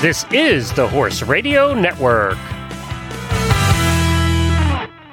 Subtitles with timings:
[0.00, 2.38] This is the Horse Radio Network.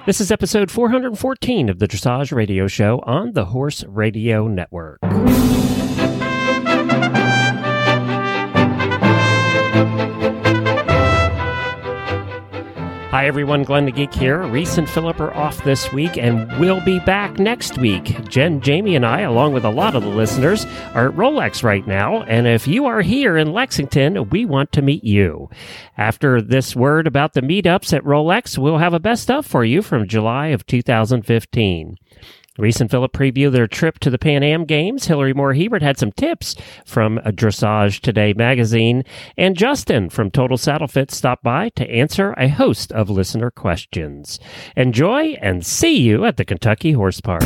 [0.05, 4.99] This is episode 414 of the Dressage Radio Show on the Horse Radio Network.
[13.15, 13.63] Hi, everyone.
[13.63, 14.45] Glenn the Geek here.
[14.45, 18.27] Reese and Philip are off this week, and we'll be back next week.
[18.27, 21.87] Jen, Jamie, and I, along with a lot of the listeners, are at Rolex right
[21.87, 22.23] now.
[22.23, 25.49] And if you are here in Lexington, we want to meet you.
[25.97, 29.81] After this word about the meetups at Rolex, we'll have a best of for you
[29.81, 31.95] from July of 2015.
[32.57, 35.05] Reese and Philip preview their trip to the Pan Am Games.
[35.05, 36.55] Hilary Moore Hebert had some tips
[36.85, 39.03] from Dressage Today magazine.
[39.37, 44.39] And Justin from Total Saddle Fit stopped by to answer a host of listener questions.
[44.75, 47.43] Enjoy and see you at the Kentucky Horse Park.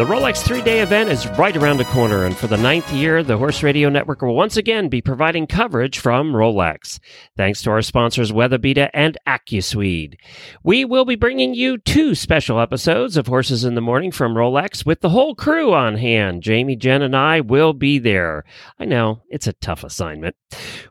[0.00, 3.22] The Rolex three day event is right around the corner, and for the ninth year,
[3.22, 6.98] the Horse Radio Network will once again be providing coverage from Rolex.
[7.36, 10.14] Thanks to our sponsors, WeatherBeeta and AccuSwede.
[10.62, 14.86] We will be bringing you two special episodes of Horses in the Morning from Rolex
[14.86, 16.42] with the whole crew on hand.
[16.42, 18.46] Jamie, Jen, and I will be there.
[18.78, 20.34] I know, it's a tough assignment.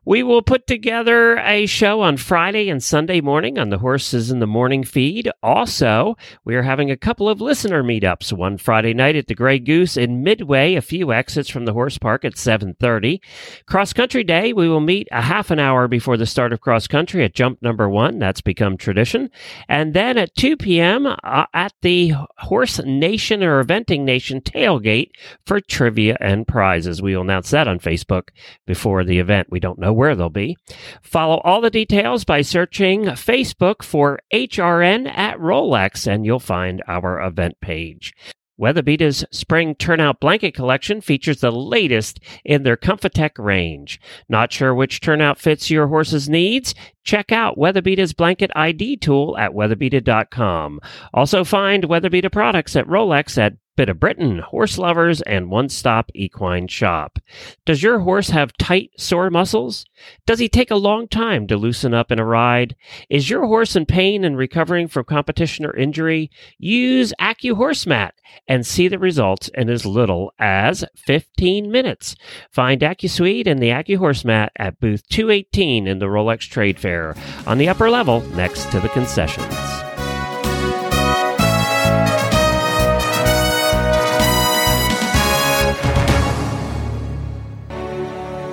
[0.06, 4.38] We will put together a show on Friday and Sunday morning on the Horses in
[4.38, 5.32] the Morning feed.
[5.42, 9.58] Also, we are having a couple of listener meetups, one Friday night at the Grey
[9.58, 13.22] Goose in Midway, a few exits from the horse park at 7:30.
[13.66, 16.86] Cross Country Day, we will meet a half an hour before the start of cross
[16.86, 18.20] country at jump number 1.
[18.20, 19.32] That's become tradition.
[19.70, 21.08] And then at 2 p.m.
[21.08, 25.12] Uh, at the Horse Nation or Eventing Nation tailgate
[25.46, 27.02] for trivia and prizes.
[27.02, 28.30] We will announce that on Facebook
[28.68, 29.48] before the event.
[29.50, 30.58] We don't know where they'll be.
[31.02, 37.22] Follow all the details by searching Facebook for HRN at Rolex and you'll find our
[37.22, 38.14] event page.
[38.60, 44.02] WeatherBeeta's spring turnout blanket collection features the latest in their ComFiTec range.
[44.28, 46.76] Not sure which turnout fits your horse's needs?
[47.04, 50.80] Check out WeatherBeeta's blanket ID tool at weatherbeeta.com.
[51.14, 56.12] Also find WeatherBeeta products at Rolex at Bit of Britain, horse lovers, and one stop
[56.14, 57.18] equine shop.
[57.66, 59.86] Does your horse have tight, sore muscles?
[60.26, 62.76] Does he take a long time to loosen up in a ride?
[63.10, 66.30] Is your horse in pain and recovering from competition or injury?
[66.58, 68.12] Use AccuHorseMat
[68.50, 72.18] and see the results in as little as 15 minutes.
[72.52, 77.16] Find AccuSwede and the AccuHorseMat at booth 218 in the Rolex Trade Fair
[77.48, 79.89] on the upper level next to the concessions.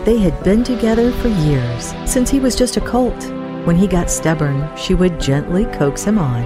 [0.07, 3.21] They had been together for years, since he was just a colt.
[3.67, 6.45] When he got stubborn, she would gently coax him on.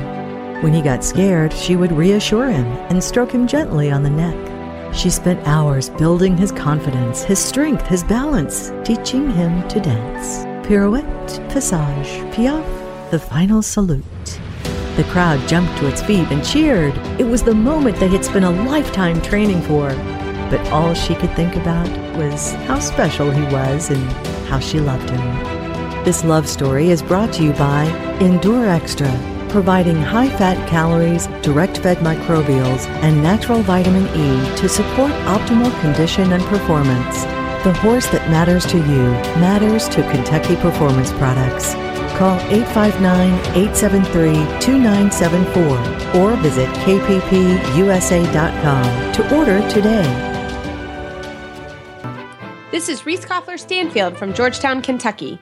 [0.62, 4.94] When he got scared, she would reassure him and stroke him gently on the neck.
[4.94, 10.46] She spent hours building his confidence, his strength, his balance, teaching him to dance.
[10.66, 14.40] Pirouette, passage, piaffe, the final salute.
[14.96, 16.96] The crowd jumped to its feet and cheered.
[17.20, 19.90] It was the moment they had spent a lifetime training for
[20.50, 24.02] but all she could think about was how special he was and
[24.48, 26.04] how she loved him.
[26.04, 27.84] This love story is brought to you by
[28.20, 29.10] Endure Extra,
[29.48, 36.32] providing high fat calories, direct fed microbials, and natural vitamin E to support optimal condition
[36.32, 37.24] and performance.
[37.62, 41.74] The horse that matters to you matters to Kentucky Performance Products.
[42.16, 47.52] Call 859 873 2974 or visit kppusa.com
[49.12, 50.30] to order today.
[52.70, 55.40] This is Reese Koffler Stanfield from Georgetown, Kentucky.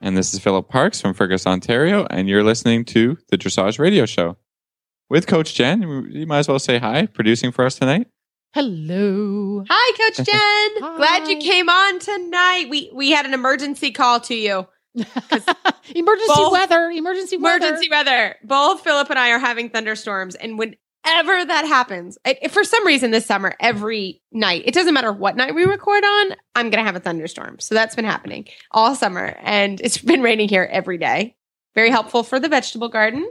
[0.00, 4.06] And this is Philip Parks from Fergus, Ontario, and you're listening to the Dressage Radio
[4.06, 4.36] Show.
[5.08, 8.08] With Coach Jen, you might as well say hi, producing for us tonight.
[8.54, 9.64] Hello.
[9.68, 10.82] Hi, Coach Jen.
[10.82, 10.96] Hi.
[10.96, 12.66] Glad you came on tonight.
[12.68, 14.66] We we had an emergency call to you.
[14.94, 17.66] emergency both, weather, emergency weather.
[17.66, 18.34] Emergency weather.
[18.42, 20.34] Both Philip and I are having thunderstorms.
[20.34, 24.94] And when whenever that happens, it, for some reason this summer, every night, it doesn't
[24.94, 27.58] matter what night we record on, I'm going to have a thunderstorm.
[27.60, 29.36] So that's been happening all summer.
[29.40, 31.36] And it's been raining here every day.
[31.74, 33.30] Very helpful for the vegetable garden.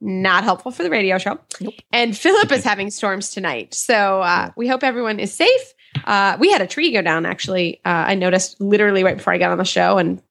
[0.00, 1.40] Not helpful for the radio show.
[1.60, 1.74] Nope.
[1.92, 3.74] And Philip is having storms tonight.
[3.74, 5.74] So uh, we hope everyone is safe.
[6.04, 7.80] Uh, we had a tree go down, actually.
[7.84, 10.22] Uh, I noticed literally right before I got on the show, and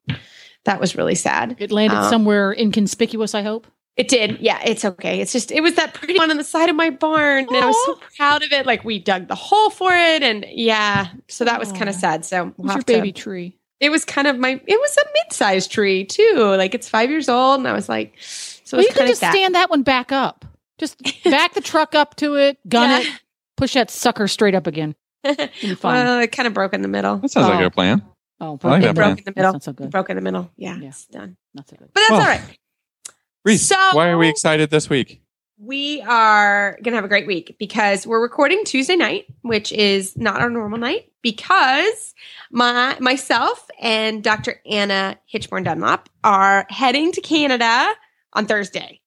[0.64, 1.58] that was really sad.
[1.60, 3.68] It landed um, somewhere inconspicuous, I hope.
[3.98, 4.40] It did.
[4.40, 5.20] Yeah, it's okay.
[5.22, 7.56] It's just it was that pretty one on the side of my barn, Aww.
[7.56, 8.66] and I was so proud of it.
[8.68, 12.24] Like we dug the hole for it, and yeah, so that was kind of sad.
[12.24, 13.58] So we'll your baby to, tree?
[13.80, 14.62] It was kind of my.
[14.66, 16.36] It was a mid-sized tree too.
[16.58, 19.32] Like it's five years old, and I was like, so well, you can just sad.
[19.34, 20.46] stand that one back up.
[20.78, 23.00] Just back the truck up to it, gun yeah.
[23.12, 23.22] it,
[23.56, 24.94] push that sucker straight up again.
[25.24, 25.96] It'll be fun.
[26.06, 27.18] well, it kind of broke in the middle.
[27.18, 27.66] That sounds like Oh.
[27.66, 28.04] a plan.
[28.42, 29.18] oh, I like It broke plan.
[29.18, 29.54] in the middle.
[29.54, 29.90] That's not so It good.
[29.90, 30.52] broke in the middle.
[30.56, 30.90] Yeah, Yeah.
[30.90, 31.36] it's done.
[31.56, 31.90] Not so good.
[31.96, 32.42] But that's Well, all right.
[33.48, 35.22] Reese, So- why are we excited this week?
[35.58, 40.16] We are going to have a great week because we're recording Tuesday night, which is
[40.18, 42.14] not our normal night because
[42.52, 44.62] my myself and Dr.
[44.70, 47.88] Anna Hitchborn Dunlop are heading to Canada
[48.34, 49.00] on Thursday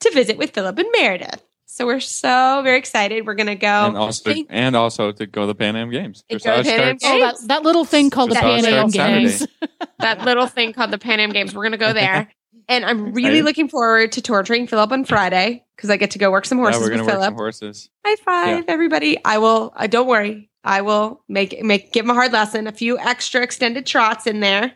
[0.00, 1.42] to visit with Philip and Meredith.
[1.66, 3.24] So we're so very excited.
[3.26, 3.86] We're going to go.
[3.86, 6.24] and also, Thank- and also to go to the Pan Am Games.
[6.28, 9.46] Go Pan Am starts- Oh, that, that little thing called the Pan Am Games.
[10.00, 11.54] that little thing called the Pan Am Games.
[11.54, 12.30] We're going to go there.
[12.68, 16.30] And I'm really looking forward to torturing Philip on Friday because I get to go
[16.30, 17.28] work some Yeah, horses we're gonna with work Philip.
[17.28, 17.90] some horses.
[18.04, 19.18] High five, everybody.
[19.24, 20.50] I will, uh, don't worry.
[20.64, 24.40] I will make, make, give him a hard lesson, a few extra extended trots in
[24.40, 24.72] there.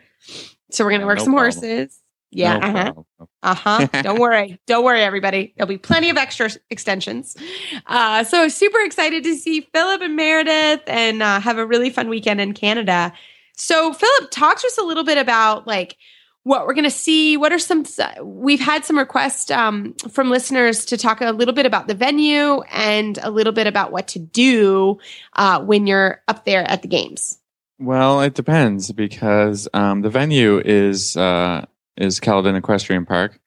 [0.71, 1.53] So we're going to Yeah, work no some problem.
[1.53, 1.99] horses.
[2.31, 2.57] Yeah.
[2.57, 2.83] No uh-huh.
[2.83, 3.05] problem.
[3.43, 3.87] Uh huh.
[4.01, 4.59] Don't worry.
[4.65, 5.53] Don't worry, everybody.
[5.55, 7.37] There'll be plenty of extra extensions.
[7.85, 12.09] Uh, so super excited to see Philip and Meredith and uh, have a really fun
[12.09, 13.13] weekend in Canada.
[13.55, 15.95] So Philip, talk to us a little bit about like
[16.43, 17.37] what we're going to see.
[17.37, 17.85] What are some?
[18.21, 22.61] We've had some requests um, from listeners to talk a little bit about the venue
[22.71, 24.99] and a little bit about what to do
[25.33, 27.39] uh, when you're up there at the games.
[27.79, 31.65] Well, it depends because um, the venue is uh,
[31.97, 33.39] is Caledon Equestrian Park,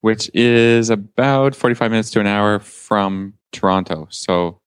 [0.00, 4.06] which is about forty five minutes to an hour from Toronto.
[4.10, 4.60] So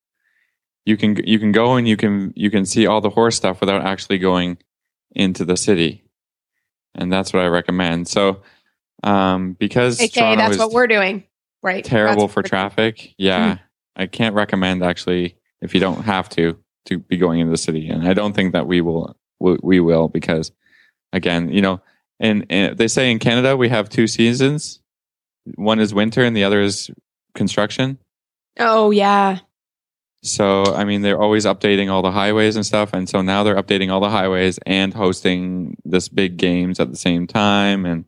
[0.85, 3.59] you can you can go and you can you can see all the horse stuff
[3.59, 4.57] without actually going
[5.11, 6.03] into the city,
[6.97, 8.07] and that's what I recommend.
[8.07, 8.41] So
[9.03, 11.23] um, because Okay, Toronto that's what we're doing.
[11.63, 11.83] Right.
[11.83, 13.13] terrible That's for traffic.
[13.17, 13.63] Yeah, Mm-hmm.
[13.99, 17.89] I can't recommend actually if you don't have to to be going into the city,
[17.89, 20.51] and I don't think that we will we, we will because
[21.13, 21.81] again, you know,
[22.19, 24.79] and, and they say in Canada we have two seasons.
[25.55, 26.91] One is winter, and the other is
[27.33, 27.97] construction.
[28.59, 29.39] Oh yeah.
[30.27, 33.55] So I mean, they're always updating all the highways and stuff, and so now they're
[33.55, 37.85] updating all the highways and hosting this big games at the same time.
[37.85, 38.05] And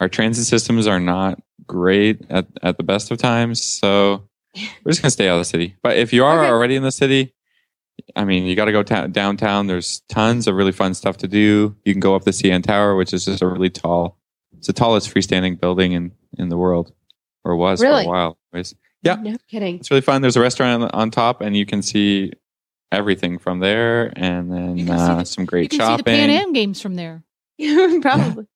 [0.00, 4.28] our transit systems are not great at at the best of times, so
[4.84, 5.76] we're just gonna stay out of the city.
[5.82, 6.48] But if you are Okay.
[6.50, 7.34] already in the city,
[8.16, 9.66] I mean, you got to go ta- downtown.
[9.66, 11.76] There's tons of really fun stuff to do.
[11.84, 14.18] You can go up the CN Tower, which is just a really tall.
[14.56, 16.92] It's the tallest freestanding building in in the world,
[17.44, 18.02] or was Really?
[18.04, 18.38] for a while.
[18.52, 18.74] Anyways.
[19.02, 19.16] Yeah.
[19.16, 19.76] No kidding.
[19.76, 20.22] It's really fun.
[20.22, 22.32] There's a restaurant on, on top, and you can see
[22.92, 26.28] everything from there, and You then uh, the- some You great can see the Pan
[26.28, 26.30] shopping.
[26.30, 27.22] Am Games from there.
[28.00, 28.46] Probably.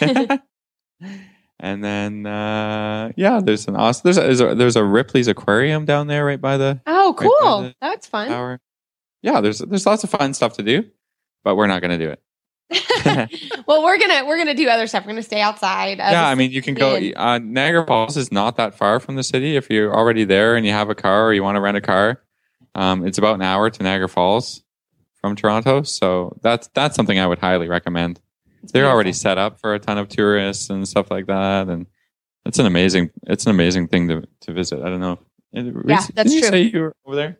[1.60, 4.02] and then uh, yeah, there's an awesome.
[4.04, 7.30] There's a, there's a there's a Ripley's Aquarium down there, right by the Oh, Right
[7.40, 7.62] cool.
[7.62, 8.28] the That's fun.
[8.28, 8.60] tower.
[9.22, 10.84] Yeah, there's there's lots of fun stuff to do,
[11.44, 12.20] but we're not going to do it.
[13.66, 15.04] well, we're gonna we're gonna do other stuff.
[15.04, 15.98] We're gonna stay outside.
[15.98, 16.96] yeah, I mean, you can go.
[16.96, 19.56] Uh, Niagara Falls is not that far from the city.
[19.56, 21.80] If you're already there and you have a car or you want to rent a
[21.80, 22.22] car,
[22.74, 24.62] um, it's about an hour to Niagara Falls
[25.20, 25.82] from Toronto.
[25.82, 28.20] So that's that's something I would highly recommend.
[28.62, 31.86] It's They're already set up for a ton of tourists and stuff like that, and
[32.44, 34.80] it's an amazing it's an amazing thing to to visit.
[34.80, 35.18] I don't know.
[35.52, 36.50] Yeah, that's you true.
[36.50, 37.38] say you were over there?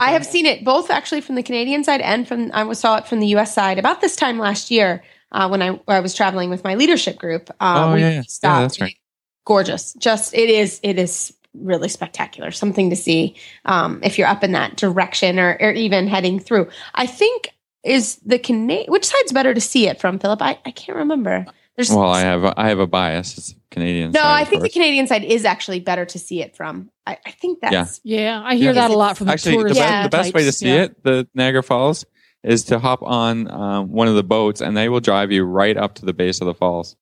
[0.00, 3.06] I have seen it both actually from the Canadian side and from I saw it
[3.06, 3.54] from the U.S.
[3.54, 5.02] side about this time last year
[5.32, 7.50] uh, when I, I was traveling with my leadership group.
[7.60, 8.10] Uh, Oh, yeah.
[8.10, 8.22] Yeah,
[8.60, 8.96] that's right.
[9.44, 9.94] Gorgeous.
[9.94, 10.80] Just it is.
[10.82, 12.50] It is really spectacular.
[12.50, 16.68] Something to see um, if you're up in that direction or, or even heading through.
[16.94, 17.50] I think
[17.82, 18.90] is the Canadian.
[18.90, 20.40] Which side's better to see it from, Philip?
[20.40, 21.46] I, I can't remember.
[21.76, 23.38] There's Well, I have a, I have a bias.
[23.38, 24.12] It's Canadian.
[24.12, 24.20] no.
[24.20, 24.68] side, I think the.
[24.68, 26.90] Canadian side is actually better to see it from.
[27.06, 28.88] I, I think that's Yeah, I hear Yeah.
[28.88, 30.02] that a lot from the actually the, tourist best, Yeah.
[30.02, 30.82] the best way to see Yeah.
[30.82, 32.04] it the niagara falls
[32.44, 35.76] is to hop on um, one of the boats and they will drive you right
[35.76, 36.96] up to the base of the falls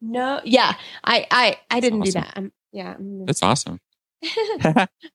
[0.00, 0.40] no.
[0.44, 2.12] Yeah, I I I didn't awesome.
[2.14, 2.32] do that.
[2.36, 3.80] I'm, yeah, I'm, it's awesome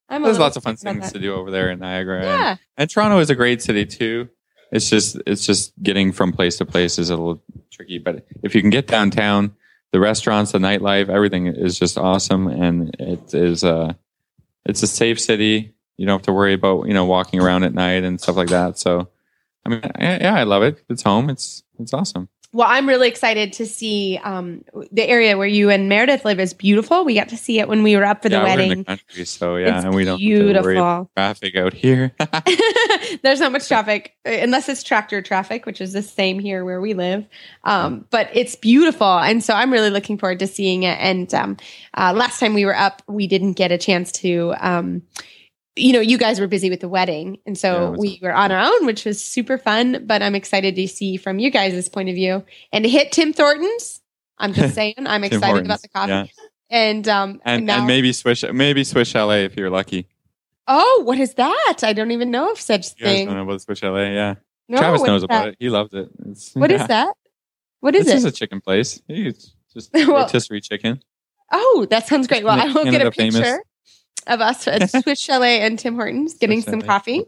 [0.10, 1.14] I'm there's lots of fun things that.
[1.14, 4.30] to do over there in niagara and, Yeah, and toronto is a great city too
[4.72, 7.42] it's just it's just getting from place to place is a little
[7.72, 9.56] tricky but if you can get downtown
[9.96, 12.48] the restaurants the nightlife everything is just awesome.
[12.48, 13.94] And it is uh
[14.66, 15.74] it's a safe city.
[15.96, 18.50] You don't have to worry about you know walking around at night and stuff like
[18.50, 18.78] that.
[18.78, 19.08] So
[19.66, 20.84] i mean yeah i love it.
[20.90, 21.30] It's home.
[21.30, 25.90] It's it's awesome Well, I'm really excited to see um, the area where you and
[25.90, 27.04] Meredith live is beautiful.
[27.04, 28.78] We got to see it when we were up for the yeah, we're in wedding.
[28.78, 31.12] the country, so yeah, It's and we don't have to worry about beautiful.
[31.18, 32.16] traffic out here.
[33.24, 36.80] There's not much traffic uh, unless it's tractor traffic, which is the same here where
[36.80, 37.28] we live.
[37.66, 40.98] Um, but it's beautiful, and so I'm really looking forward to seeing it.
[41.02, 41.58] And um,
[41.94, 44.54] uh, last time we were up, we didn't get a chance to.
[45.78, 48.52] You know, you guys were busy with the wedding, and so was- we were on
[48.52, 50.06] our own, which was super fun.
[50.06, 53.34] But I'm excited to see from you guys' point of view and to hit Tim
[53.34, 54.02] Horton's.
[54.38, 56.26] I'm just saying, I'm excited Hortons, about the coffee, yeah.
[56.70, 60.08] and um, and now, and maybe Swiss maybe Swiss Chalet if you're lucky.
[60.68, 61.80] Oh, what is that?
[61.84, 63.26] I don't even know of such You thing.
[63.28, 64.14] don't know about Swiss Chalet?
[64.16, 64.36] Yeah.
[64.68, 65.58] No, Travis knows about it.
[65.60, 66.10] He loved it.
[66.28, 66.88] It's, What is yeah.
[66.88, 67.14] that?
[67.82, 68.18] What is this it?
[68.18, 69.00] is a chicken place.
[69.08, 71.04] It's just Well- rotisserie chicken.
[71.52, 72.44] oh, that sounds great.
[72.44, 73.32] Well, I will get a picture.
[73.42, 73.60] famous.
[74.28, 76.88] Of us at Swiss Chalet and Tim Hortons getting Swiss some Chalet.
[76.88, 77.26] coffee.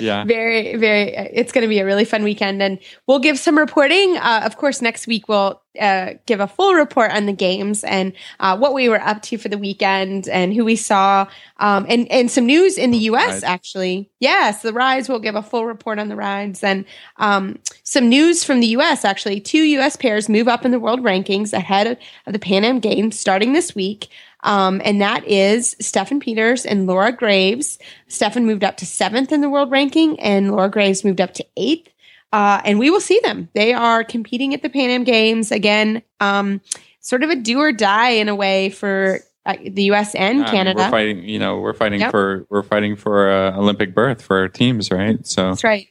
[0.00, 0.24] Yeah.
[0.24, 4.16] very very it's going to be a really fun weekend and we'll give some reporting
[4.16, 8.14] uh, of course next week we'll uh, give a full report on the games and
[8.40, 11.26] uh, what we were up to for the weekend and who we saw
[11.58, 15.42] um, and and some news in the us actually yes the rides we'll give a
[15.42, 16.86] full report on the rides and
[17.18, 21.00] um, some news from the us actually two us pairs move up in the world
[21.00, 24.08] rankings ahead of the pan am games starting this week
[24.42, 27.78] um, and that is Steffen Peters and Laura Graves.
[28.08, 31.46] Steffen moved up to seventh in the world ranking, and Laura Graves moved up to
[31.56, 31.88] eighth.
[32.32, 33.48] Uh, and we will see them.
[33.54, 36.02] They are competing at the Pan Am Games again.
[36.18, 36.62] Um,
[37.00, 40.14] sort of a do or die in a way for uh, the U.S.
[40.14, 40.78] and mean, Canada.
[40.84, 41.24] we're fighting.
[41.24, 42.10] You know, we're fighting Yep.
[42.10, 45.26] for we're fighting for uh, Olympic berth for our teams, right?
[45.26, 45.88] So That's right.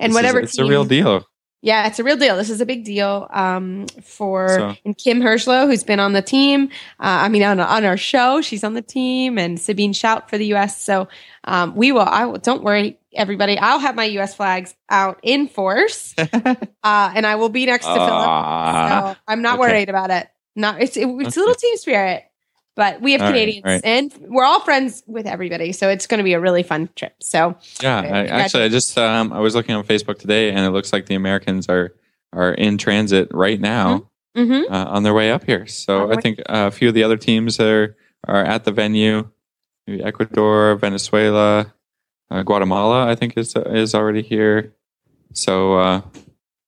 [0.00, 1.27] And this is- whatever it's team, a real deal.
[1.60, 2.36] Yeah, it's a real deal.
[2.36, 6.22] This is a big deal um, for So- and Kim Herslow, who's been on the
[6.22, 6.68] team.
[7.00, 10.38] Uh, I mean, on on our show, she's on the team, and Sabine Schut for
[10.38, 10.80] the U.S.
[10.80, 11.08] So
[11.44, 12.02] um, we will.
[12.02, 12.38] I will.
[12.38, 13.58] Don't worry, everybody.
[13.58, 14.36] I'll have my U.S.
[14.36, 18.08] flags out in force, uh, and I will be next to Philip.
[18.10, 19.68] Ah, So I'm not okay.
[19.68, 20.28] worried about it.
[20.54, 22.24] Not it's it, it's a little team spirit,
[22.78, 23.80] but we have All right, Canadians, all right.
[23.84, 25.72] and we're all friends with everybody.
[25.72, 27.12] So it's going to be a really fun trip.
[27.18, 30.70] So yeah, I, actually, I just um, I was looking on Facebook today, and it
[30.70, 31.92] looks like the Americans are
[32.32, 34.70] are in transit right now mhm.
[34.70, 35.66] uh, on their way up here.
[35.66, 37.96] So I think a few of the other teams are
[38.28, 39.28] are at the venue.
[39.88, 41.74] Maybe Ecuador, Venezuela,
[42.30, 43.08] uh, Guatemala.
[43.08, 44.72] I think is is already here.
[45.32, 46.02] So uh,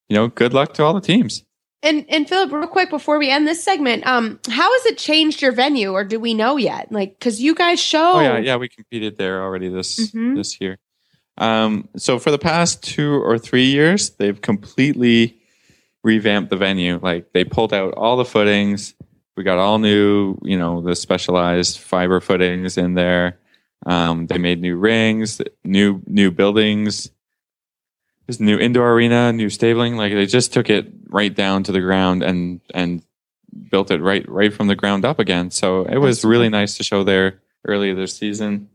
[0.08, 1.44] you know, good luck to all the teams.
[1.82, 5.40] And and Philip, real quick before we end this segment, um, how has it changed
[5.40, 6.92] your venue, or do we know yet?
[6.92, 10.36] Like, because you guys show, Oh yeah, yeah, we competed there already this Mhm.
[10.36, 10.78] this year.
[11.38, 15.38] Um, so for the past two or three years, they've completely
[16.04, 16.98] revamped the venue.
[17.02, 18.94] Like they pulled out all the footings.
[19.36, 23.38] We got all new, you know, the specialized fiber footings in there.
[23.86, 27.10] Um, they made new rings, new new buildings.
[28.38, 29.96] A new indoor arena, new stabling.
[29.96, 33.02] Like they just took it right down to the ground and and
[33.70, 35.50] built it right right from the ground up again.
[35.50, 38.68] So it was really nice to show there earlier this season.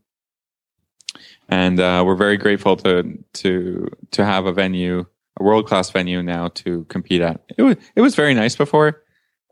[1.48, 5.06] And uh, we're very grateful to to to have a venue,
[5.40, 7.42] a world class venue now to compete at.
[7.58, 9.04] It was it was very nice before.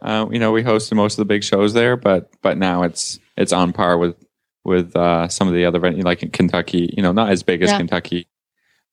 [0.01, 3.19] Uh, you know, we hosted most of the big shows there, but but now it's
[3.38, 4.15] it's on par with
[4.65, 6.93] with uh, some of the other venues, like in Kentucky.
[6.95, 7.77] You know, not as big as Yeah.
[7.77, 8.27] Kentucky,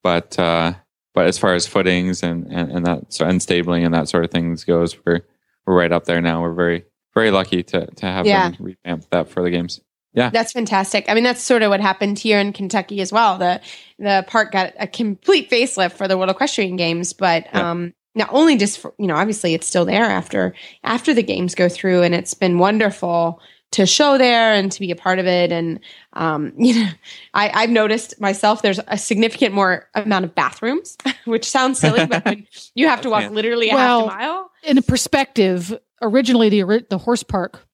[0.03, 0.75] but uh,
[1.15, 4.25] but as far as footings and and, and that so, and stabling and that sort
[4.25, 5.21] of things goes, we're
[5.67, 6.43] we're right up there now.
[6.43, 8.51] We're very very lucky to to have Yeah.
[8.51, 9.81] them revamp that for the games.
[10.13, 11.05] Yeah, that's fantastic.
[11.09, 13.39] I mean, that's sort of what happened here in Kentucky as well.
[13.39, 13.61] The
[13.99, 17.71] the park got a complete facelift for the World Equestrian Games, but Yeah.
[17.71, 20.53] um, not only just for, you know, obviously it's still there after
[20.83, 23.41] after the games go through, and it's been wonderful
[23.73, 25.53] to show there and to be a part of it.
[25.53, 25.79] And
[26.15, 26.91] um, you know,
[27.35, 32.25] I, I've noticed myself there's a significant more amount of bathrooms, which sounds silly, but
[32.25, 33.29] when you have to walk Yeah.
[33.31, 34.51] literally a Well, half a mile.
[34.65, 37.67] In a perspective, originally the the horse park,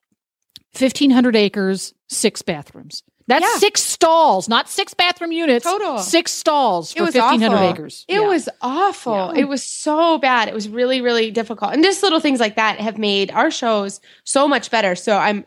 [0.73, 3.03] fifteen hundred acres, six bathrooms.
[3.29, 3.59] That's Yeah.
[3.59, 5.65] six stalls, not six bathroom units.
[5.65, 5.99] Total.
[5.99, 7.71] Six stalls It for was fifteen hundred awful.
[7.71, 8.05] acres.
[8.07, 8.29] It Yeah.
[8.29, 9.33] was awful.
[9.35, 9.41] Yeah.
[9.41, 10.47] It was so bad.
[10.47, 11.73] It was really, really difficult.
[11.73, 14.95] And just little things like that have made our shows so much better.
[14.95, 15.45] So I'm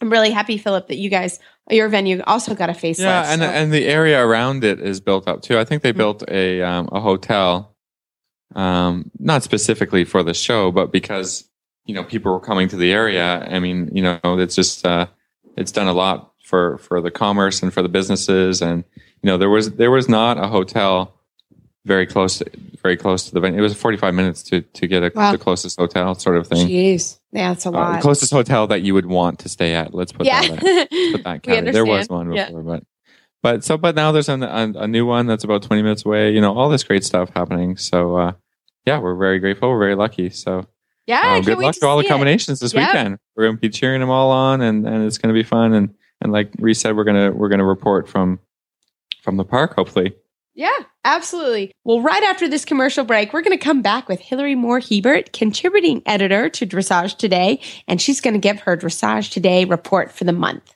[0.00, 1.38] I'm really happy, Philip, that you guys
[1.70, 3.00] your venue also got a facelift.
[3.00, 5.58] Yeah, and so- and the area around it is built up too.
[5.58, 5.96] I think they Mhm.
[5.96, 7.74] built a um, a hotel,
[8.54, 11.44] um, not specifically for the show, but because
[11.84, 13.46] you know people were coming to the area.
[13.50, 15.06] I mean, you know, it's just uh,
[15.56, 18.84] it's done a lot for for the commerce and for the businesses, and
[19.22, 21.14] you know, there was there was not a hotel
[21.84, 22.42] very close
[22.82, 23.58] very close to the venue.
[23.58, 25.32] It was 45 minutes to to get a, Wow.
[25.32, 26.68] the closest hotel sort of thing.
[26.68, 27.17] Jeez.
[27.32, 27.96] Yeah, it's a Uh, lot.
[27.96, 29.92] the closest hotel that you would want to stay at.
[29.94, 30.42] Let's put yeah.
[30.42, 31.42] that put that.
[31.72, 32.46] There was one Yeah.
[32.46, 32.82] before, but
[33.42, 36.32] but so but now there's an, a, a new one that's about 20 minutes away.
[36.32, 37.76] You know, all this great stuff happening.
[37.76, 38.32] So uh,
[38.86, 39.68] yeah, we're very grateful.
[39.70, 40.30] We're very lucky.
[40.30, 40.64] So
[41.06, 42.10] yeah, um, good luck to to all the see it.
[42.10, 42.86] combinations this Yeah.
[42.86, 43.18] weekend.
[43.36, 45.72] We're going to be cheering them all on, and and it's going to be fun.
[45.74, 48.40] And and like Reese said, we're gonna we're gonna report from
[49.22, 50.14] from the park hopefully.
[50.58, 51.70] Yeah, absolutely.
[51.84, 55.32] Well, right after this commercial break, we're going to come back with Hilary Moore Hebert,
[55.32, 60.24] contributing editor to Dressage Today, and she's going to give her Dressage Today report for
[60.24, 60.74] the month.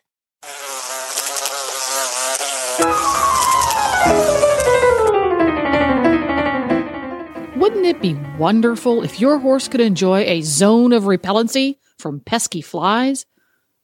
[7.56, 12.60] Wouldn't it be wonderful if your horse could enjoy a zone of repellency from pesky
[12.60, 13.26] flies?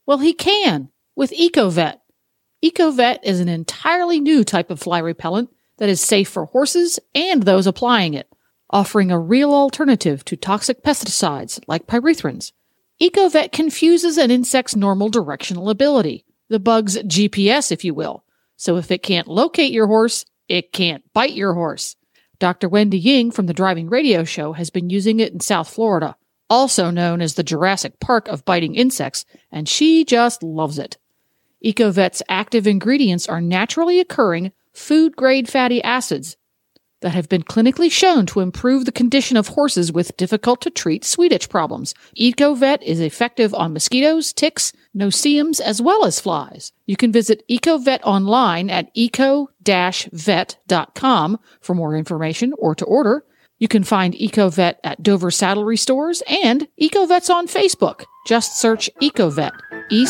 [0.07, 1.97] Well, he can with EcoVet.
[2.65, 7.43] EcoVet is an entirely new type of fly repellent that is safe for horses and
[7.43, 8.31] those applying it,
[8.71, 12.53] offering a real alternative to toxic pesticides like pyrethrins.
[13.01, 18.25] EcoVet confuses an insect's normal directional ability, the bug's GPS, if you will.
[18.57, 21.95] So if it can't locate your horse, it can't bite your horse.
[22.39, 22.69] Dr.
[22.69, 26.17] Wendy Ying from the Driving Radio Show has been using it in South Florida,
[26.51, 30.99] also known as the Jurassic Park of biting insects, and she just loves it.
[31.65, 36.37] EcoVet's active ingredients are naturally occurring food grade fatty acids
[37.01, 41.05] that have been clinically shown to improve the condition of horses with difficult to treat
[41.05, 41.95] sweet itch problems.
[42.19, 46.73] EcoVet is effective on mosquitoes, ticks, no-see-ums, as well as flies.
[46.87, 49.49] You can visit EcoVet online at eco-vet.com
[51.61, 53.25] for more information or to order.
[53.59, 58.05] You can find EcoVet at Dover Saddlery Stores and EcoVet's on Facebook.
[58.27, 59.53] Just search EcoVet,
[59.91, 60.07] E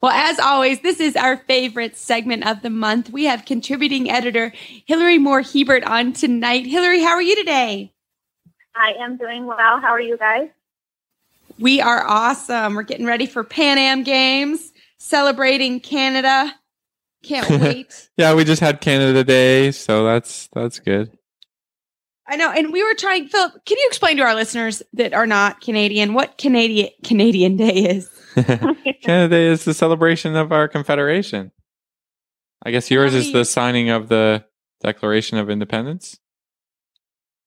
[0.00, 3.10] Well, as always, this is our favorite segment of the month.
[3.10, 4.52] We have contributing editor
[4.86, 6.66] Hilary Moore Hebert on tonight.
[6.66, 7.92] Hilary, how are you today?
[8.76, 9.80] I am doing well.
[9.80, 10.48] How are you guys?
[11.58, 12.76] We are awesome.
[12.76, 16.54] We're getting ready for Pan Am Games, celebrating Canada.
[17.24, 18.08] Can't wait.
[18.16, 21.10] yeah, we just had Canada Day, so that's that's good.
[22.28, 23.26] I know, and we were trying.
[23.26, 27.72] Philip, can you explain to our listeners that are not Canadian what Canadian Canadian Day
[27.72, 28.08] is?
[28.34, 31.52] Canada Day is the celebration of our Confederation.
[32.62, 34.44] I guess yours is the signing of the
[34.82, 36.18] Declaration of Independence.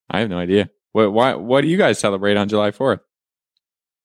[0.09, 0.69] I have no idea.
[0.93, 2.99] What why what do you guys celebrate on July fourth?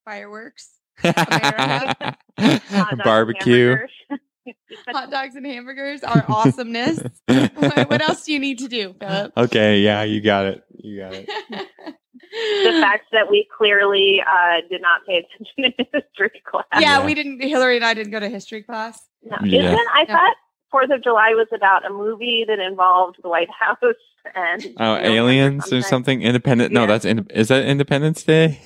[0.05, 0.71] Fireworks,
[1.03, 2.17] Hot
[3.03, 3.77] barbecue.
[4.89, 6.05] hot dogs, and hamburgers.
[6.05, 7.01] Our awesomeness.
[7.27, 9.33] what, what else do you need to do, Philip?
[9.37, 10.65] Okay, yeah, you got it.
[10.77, 11.66] You got it.
[12.65, 16.65] The fact that we clearly uh, did not pay attention in history class.
[16.75, 17.07] yeah, Yeah.
[17.07, 17.41] we didn't.
[17.43, 19.01] Hilary and I didn't go to history class.
[19.23, 19.37] No.
[19.43, 19.73] Yeah.
[19.73, 20.15] Isn't, I Yeah.
[20.15, 20.37] thought
[20.71, 23.79] Fourth of July was about a movie that involved the White House
[24.35, 26.23] and Oh, you know, aliens or something?
[26.23, 26.73] Independent?
[26.73, 28.61] No, that's in, is that Independence Day?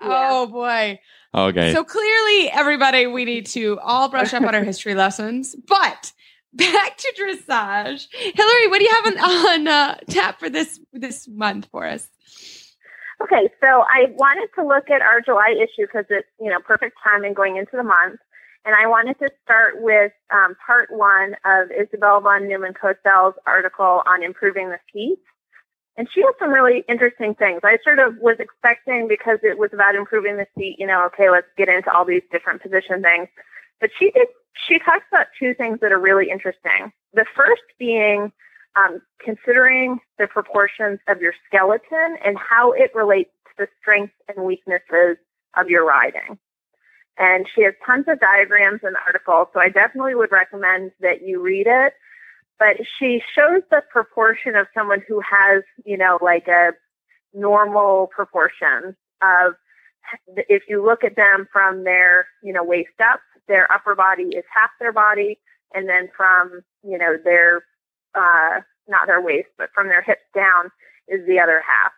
[0.00, 0.98] Oh boy.
[1.34, 1.72] okay.
[1.72, 5.54] So clearly, everybody, we need to all brush up on our history lessons.
[5.66, 6.12] But
[6.52, 11.26] back to dressage, Hilary, what do you have on, on uh, tap for this this
[11.28, 12.08] month for us?
[13.22, 16.98] Okay, so I wanted to look at our July issue because it's you know perfect
[17.02, 18.20] timing going into the month,
[18.64, 24.02] and I wanted to start with um, part one of Isabel von Neumann Cosel's article
[24.06, 25.18] on improving the feet,
[25.96, 27.60] and she has some really interesting things.
[27.64, 31.30] I sort of was expecting because it was about improving the seat, you know, okay,
[31.30, 33.28] let's get into all these different position things,
[33.80, 34.28] but she did.
[34.68, 36.92] She talks about two things that are really interesting.
[37.12, 38.32] The first being
[38.76, 44.44] um, considering the proportions of your skeleton and how it relates to the strengths and
[44.44, 45.16] weaknesses
[45.56, 46.38] of your riding.
[47.18, 51.40] And she has tons of diagrams and articles, so I definitely would recommend that you
[51.40, 51.94] read it.
[52.58, 56.72] But she shows the proportion of someone who has, you know, like a
[57.34, 59.54] normal proportion of
[60.36, 64.44] if you look at them from their, you know, waist up, their upper body is
[64.54, 65.38] half their body,
[65.74, 67.64] and then from, you know, their
[68.16, 70.70] uh, not their waist, but from their hips down
[71.08, 71.92] is the other half.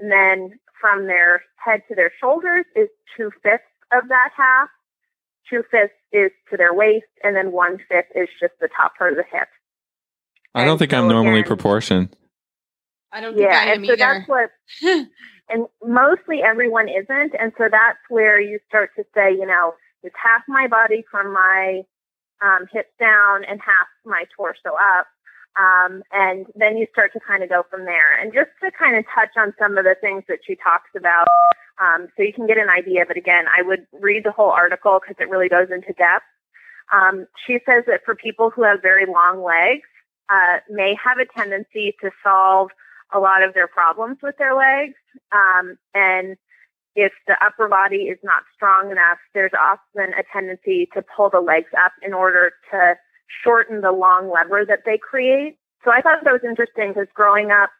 [0.00, 4.68] And then from their head to their shoulders is two fifths of that half.
[5.48, 9.12] Two fifths is to their waist, and then one fifth is just the top part
[9.12, 9.48] of the hip.
[10.54, 12.16] I don't think I'm normally again- proportioned.
[13.12, 13.96] I don't think Yeah, I am and so either.
[13.96, 14.50] that's what,
[15.48, 17.34] and mostly everyone isn't.
[17.38, 21.32] And so that's where you start to say, you know, it's half my body from
[21.32, 21.82] my
[22.44, 25.06] um, hips down and half my torso up.
[25.58, 28.20] Um, and then you start to kind of go from there.
[28.20, 31.26] And just to kind of touch on some of the things that she talks about,
[31.80, 33.04] um, so you can get an idea.
[33.06, 36.24] But again, I would read the whole article because it really goes into depth.
[36.92, 39.88] Um, she says that for people who have very long legs,
[40.28, 42.70] uh, may have a tendency to solve
[43.14, 44.94] a lot of their problems with their legs.
[45.32, 46.36] Um, and
[46.94, 51.40] if the upper body is not strong enough, there's often a tendency to pull the
[51.40, 52.94] legs up in order to
[53.42, 55.56] shorten the long lever that they create.
[55.84, 57.70] So I thought that was interesting because growing up,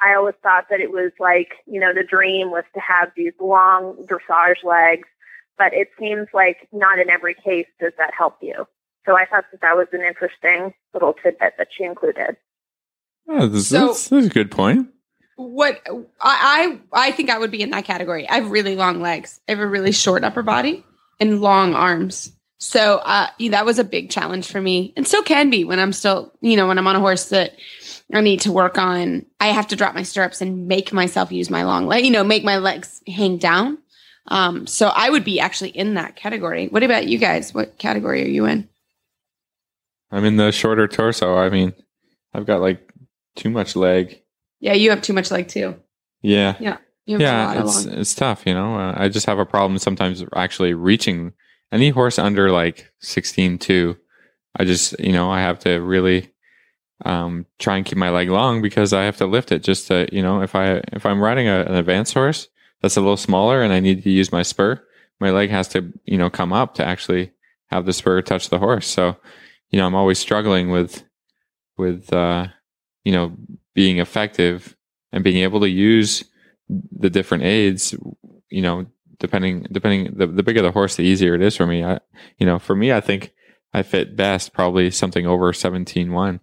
[0.00, 3.32] I always thought that it was like, you know, the dream was to have these
[3.40, 5.08] long dressage legs,
[5.56, 8.66] but it seems like not in every case does that help you.
[9.06, 12.36] So I thought that that was an interesting little tidbit that she included.
[13.28, 14.88] Oh, this, So- that's, that's a good point.
[15.36, 15.80] what
[16.20, 18.28] I, I I think I would be in that category.
[18.28, 19.40] I have really long legs.
[19.48, 20.84] I have a really short upper body
[21.20, 22.32] and long arms.
[22.58, 25.92] So uh, that was a big challenge for me, and still can be when I'm
[25.92, 27.54] still, you know, when I'm on a horse that
[28.12, 29.26] I need to work on.
[29.40, 32.04] I have to drop my stirrups and make myself use my long leg.
[32.04, 33.78] You know, make my legs hang down.
[34.28, 36.68] Um, so I would be actually in that category.
[36.68, 37.52] What about you guys?
[37.52, 38.68] What category are you in?
[40.10, 41.36] I'm in the shorter torso.
[41.36, 41.74] I mean,
[42.32, 42.88] I've got like
[43.36, 44.22] too much leg.
[44.60, 45.74] Yeah, you have too much leg too.
[46.22, 46.56] Yeah.
[46.60, 46.78] Yeah.
[47.04, 48.76] You have a yeah, it's long- it's tough, you know.
[48.76, 51.34] Uh, I just have a problem sometimes actually reaching
[51.74, 53.96] any horse under like 16 2.
[54.56, 56.30] I just, you know, I have to really
[57.04, 60.08] um try and keep my leg long because I have to lift it just to,
[60.12, 62.48] you know, if I if I'm riding a, an advanced horse
[62.80, 64.80] that's a little smaller and I need to use my spur,
[65.20, 67.32] my leg has to, you know, come up to actually
[67.66, 68.86] have the spur touch the horse.
[68.86, 69.16] So,
[69.70, 71.04] you know, I'm always struggling with
[71.76, 72.46] with uh
[73.02, 73.36] you know,
[73.74, 74.76] being effective
[75.12, 76.24] and being able to use
[76.68, 77.94] the different aids,
[78.48, 78.86] you know,
[79.24, 81.82] depending depending the, the bigger the horse, the easier it is for me.
[81.84, 82.00] I
[82.38, 83.32] you know, for me I think
[83.72, 86.40] I fit best probably something over 17-1.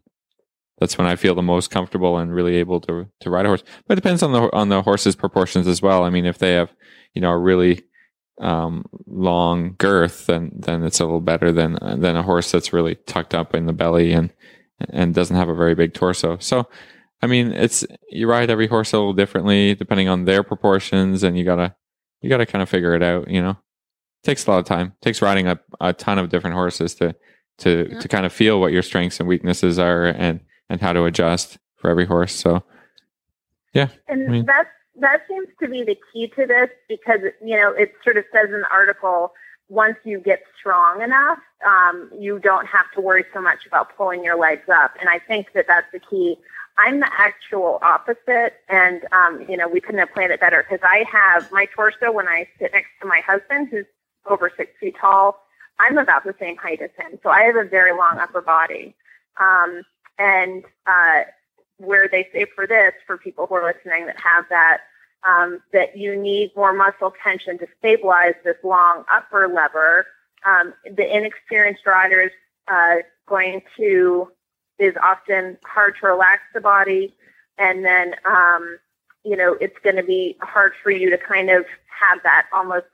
[0.79, 3.63] That's when I feel the most comfortable and really able to to ride a horse.
[3.87, 6.03] But it depends on the on the horse's proportions as well.
[6.03, 6.71] I mean, if they have,
[7.13, 7.83] you know, a really
[8.41, 12.95] um, long girth, then then it's a little better than than a horse that's really
[12.95, 14.33] tucked up in the belly and
[14.89, 16.37] and doesn't have a very big torso.
[16.39, 16.67] So,
[17.21, 21.37] I mean, it's you ride every horse a little differently depending on their proportions, and
[21.37, 21.75] you gotta
[22.21, 23.29] you gotta kind of figure it out.
[23.29, 23.57] You know,
[24.23, 24.93] takes a lot of time.
[25.01, 27.15] takes riding a, a ton of different horses to
[27.59, 27.99] to Yeah.
[27.99, 31.57] to kind of feel what your strengths and weaknesses are and and how to adjust
[31.75, 32.33] for every horse.
[32.33, 32.63] So,
[33.73, 37.55] yeah, And I mean- that's that seems to be the key to this because you
[37.57, 39.33] know it sort of says in the article
[39.69, 44.21] once you get strong enough, um, you don't have to worry so much about pulling
[44.21, 44.91] your legs up.
[44.99, 46.37] And I think that that's the key.
[46.77, 50.83] I'm the actual opposite, and um, you know we couldn't have planned it better because
[50.83, 53.85] I have my torso when I sit next to my husband, who's
[54.25, 55.37] over six feet tall.
[55.79, 58.95] I'm about the same height as him, so I have a very long upper body.
[59.39, 59.83] Um,
[60.19, 61.21] and uh,
[61.77, 64.81] where they say for this, for people who are listening that have that,
[65.27, 70.05] um, that you need more muscle tension to stabilize this long upper lever.
[70.45, 72.31] Um, the inexperienced rider is
[72.67, 74.31] uh, going to
[74.81, 77.13] is often hard to relax the body,
[77.57, 78.79] and then um,
[79.23, 82.87] you know it's going to be hard for you to kind of have that almost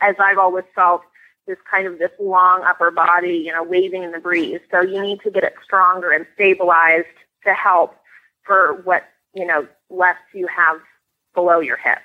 [0.00, 1.02] as I've always felt
[1.46, 4.60] this kind of this long upper body, you know, waving in the breeze.
[4.70, 7.06] So you need to get it stronger and stabilized
[7.44, 7.94] to help
[8.44, 9.04] for what
[9.34, 10.78] you know less you have
[11.34, 11.98] below your hip.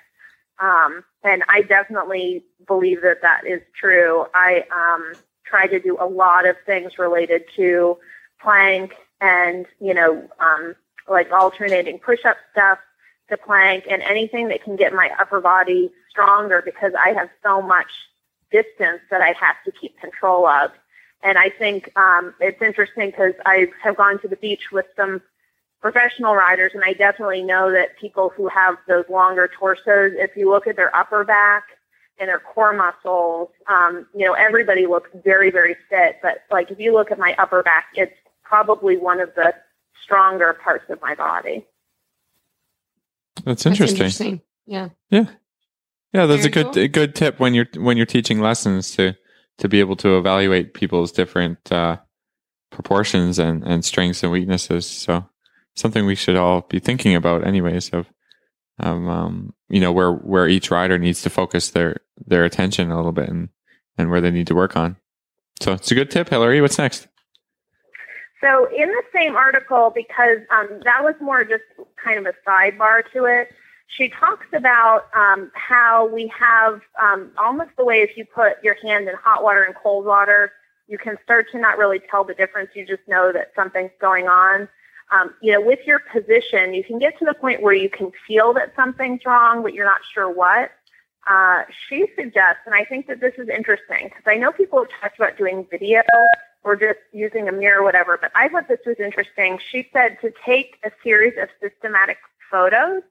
[0.59, 4.25] Um, and I definitely believe that that is true.
[4.33, 5.13] I um,
[5.45, 7.97] try to do a lot of things related to
[8.41, 10.75] plank and you know um,
[11.07, 12.79] like alternating push-up stuff
[13.29, 17.61] to plank and anything that can get my upper body stronger because I have so
[17.61, 17.87] much
[18.51, 20.71] distance that I have to keep control of.
[21.21, 25.21] And I think um, it's interesting because I have gone to the beach with some
[25.81, 30.49] professional riders, and I definitely know that people who have those longer torsos, if you
[30.49, 31.63] look at their upper back
[32.19, 36.17] and their core muscles, um, you know, everybody looks very, very fit.
[36.21, 38.15] But like if you look at my upper back, it's
[38.49, 39.53] probably one of the
[40.03, 41.65] stronger parts of my body.
[43.45, 44.41] that's That's interesting.
[44.65, 44.89] Yeah.
[45.09, 45.25] Yeah,
[46.13, 46.83] Yeah, that's a good cool.
[46.83, 49.15] a good tip when you're when you're teaching lessons to
[49.59, 51.97] to be able to evaluate people's different uh,
[52.71, 54.85] proportions and and strengths and weaknesses.
[54.87, 55.27] So
[55.75, 57.89] something we should all be thinking about, anyways.
[57.89, 58.07] Of
[58.79, 62.95] um, um, you know where where each rider needs to focus their their attention a
[62.95, 63.49] little bit and
[63.97, 64.95] and where they need to work on.
[65.61, 66.61] So it's a good tip, Hilary.
[66.61, 67.08] What's next?
[68.41, 71.63] So in the same article, because um, that was more just
[72.03, 73.49] kind of a sidebar to it,
[73.87, 78.75] she talks about um, how we have um, almost the way if you put your
[78.83, 80.51] hand in hot water and cold water,
[80.87, 82.69] you can start to not really tell the difference.
[82.75, 84.67] You just know that something's going on.
[85.11, 88.11] Um, you know, with your position, you can get to the point where you can
[88.27, 90.71] feel that something's wrong, but you're not sure what.
[91.27, 94.89] Uh, she suggests, and I think that this is interesting because I know people have
[95.01, 96.03] talked about doing video
[96.63, 99.59] or just using a mirror or whatever, but I thought this was interesting.
[99.71, 102.17] She said to take a series of systematic
[102.51, 103.01] photos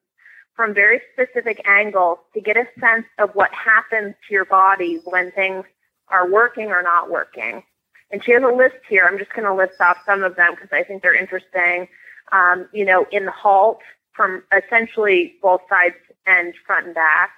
[0.55, 5.31] from very specific angles to get a sense of what happens to your body when
[5.33, 5.65] things
[6.09, 7.63] are working or not working.
[8.11, 9.07] And she has a list here.
[9.09, 11.89] I'm just going to list off some of them because I think they're interesting.
[12.33, 13.81] Um, you know, in the halt
[14.15, 15.95] from essentially both sides
[16.27, 17.31] and front and back.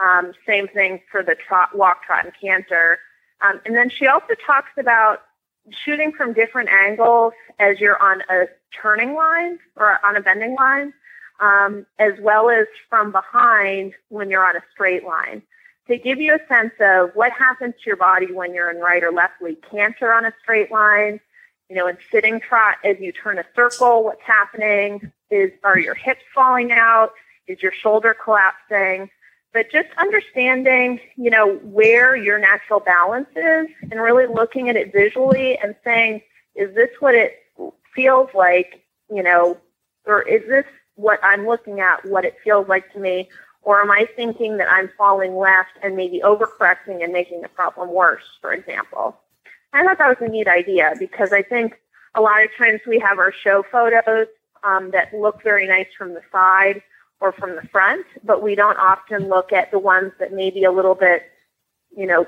[0.00, 2.98] Um, same thing for the trot, walk, trot, and canter.
[3.42, 5.22] Um, and then she also talks about
[5.70, 8.46] shooting from different angles as you're on a
[8.80, 10.92] turning line or on a bending line,
[11.40, 15.42] um, as well as from behind when you're on a straight line.
[15.88, 19.02] To give you a sense of what happens to your body when you're in right
[19.02, 21.20] or left lead canter on a straight line,
[21.68, 25.94] You know, in sitting trot, as you turn a circle, what's happening is are your
[25.94, 27.12] hips falling out?
[27.46, 29.08] Is your shoulder collapsing?
[29.52, 34.92] But just understanding, you know, where your natural balance is and really looking at it
[34.92, 36.22] visually and saying,
[36.54, 37.34] is this what it
[37.94, 39.58] feels like, you know,
[40.06, 43.28] or is this what I'm looking at, what it feels like to me?
[43.62, 47.92] Or am I thinking that I'm falling left and maybe overcorrecting and making the problem
[47.92, 49.18] worse, for example?
[49.72, 51.78] I thought that was a neat idea because I think
[52.14, 54.26] a lot of times we have our show photos
[54.64, 56.82] um, that look very nice from the side
[57.22, 60.64] or from the front, but we don't often look at the ones that may be
[60.64, 61.22] a little bit,
[61.96, 62.26] you know,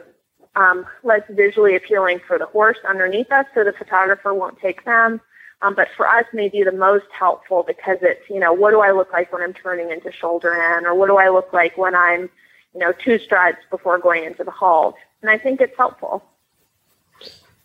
[0.54, 5.20] um, less visually appealing for the horse underneath us, so the photographer won't take them.
[5.62, 8.80] Um, but for us, may be the most helpful because it's, you know, what do
[8.82, 11.76] I look like when I'm turning into shoulder in, or what do I look like
[11.76, 12.30] when I'm,
[12.72, 14.94] you know, two strides before going into the halt?
[15.22, 16.22] And I think it's helpful.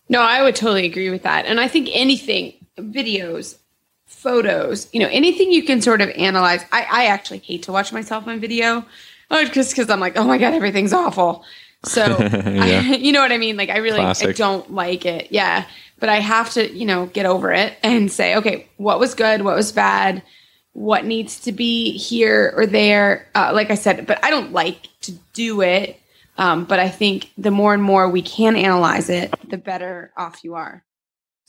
[0.08, 1.46] No, I would totally agree with that.
[1.46, 3.58] And I think anything, videos,
[4.10, 6.64] photos, you know, anything you can sort of analyze.
[6.72, 8.86] I, I actually hate to watch myself on video
[9.30, 11.46] just because I'm like, oh my God, everything's awful.
[11.86, 13.56] So, I, you know what I mean?
[13.56, 15.32] Like, I really I don't like it.
[15.32, 15.66] Yeah.
[16.00, 19.42] But I have to, you know, get over it and say, okay, what was good?
[19.42, 20.24] What was bad?
[20.74, 23.28] What needs to be here or there?
[23.36, 26.00] Uh, like I said, but I don't like to do it
[26.40, 30.42] um, but I think the more and more we can analyze it, the better off
[30.42, 30.86] you are.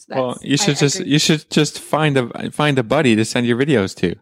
[0.01, 3.17] So well, you should I, just I you should just find a find a buddy
[3.17, 4.17] to send your videos to.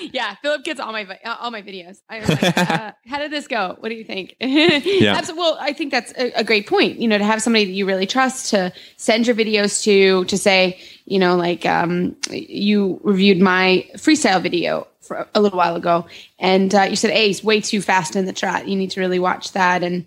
[0.12, 2.00] yeah, Philip gets all my uh, all my videos.
[2.08, 3.76] I was like, uh, how did this go?
[3.78, 4.36] What do you think?
[4.40, 5.20] yeah.
[5.34, 6.98] well, I think that's a, a, great point.
[6.98, 10.38] You know, to have somebody that you really trust to send your videos to, to
[10.38, 16.06] say, you know, like um, you reviewed my freestyle video for a little while ago,
[16.38, 18.68] and uh, you said, "Hey, he's way too fast in the trot.
[18.68, 20.06] You need to really watch that." And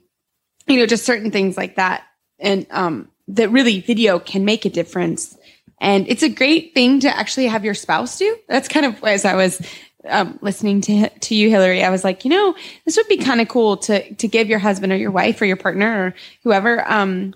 [0.68, 2.04] you know, just certain things like that,
[2.40, 5.38] and um, that really video can make a difference.
[5.82, 8.38] And it's a great thing to actually have your spouse do.
[8.48, 9.62] That's kind of as I was
[10.08, 11.84] um, listening to to you, Hilary.
[11.84, 14.60] I was like, you know, this would be kind of cool to to give your
[14.60, 17.34] husband or your wife or your partner or whoever, um,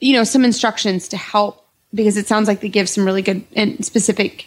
[0.00, 3.44] you know, some instructions to help because it sounds like they give some really good
[3.54, 4.46] and specific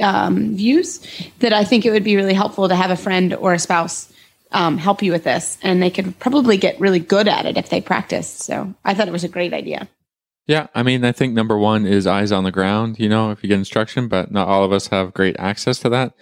[0.00, 1.00] um, views
[1.40, 4.12] that I think it would be really helpful to have a friend or a spouse
[4.52, 7.68] um, help you with this, and they could probably get really good at it if
[7.70, 8.28] they practice.
[8.28, 9.88] So I thought it was a great idea.
[10.46, 12.98] Yeah, I mean, I think number one is eyes on the ground.
[12.98, 15.88] You know, if you get instruction, but not all of us have great access to
[15.90, 16.14] that.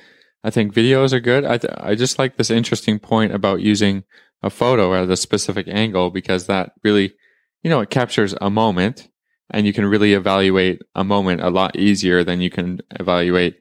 [0.44, 1.44] I think videos are good.
[1.44, 4.04] I th- I just like this interesting point about using
[4.42, 7.14] a photo at a specific angle because that really,
[7.62, 9.09] you know, it captures a moment
[9.50, 13.56] and you can really evaluate a moment a lot easier than you can evaluate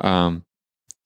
[0.00, 0.44] um,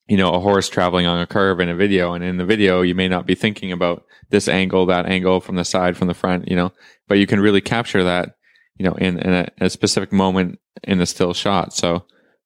[0.07, 2.81] you know a horse traveling on a curve in a video and in the video
[2.81, 6.13] you may not be thinking about this angle that angle from the side from the
[6.13, 6.71] front you know
[7.07, 8.35] but you can really capture that
[8.77, 11.73] you know in, in a, a, specific moment in a still shot.
[11.73, 12.05] So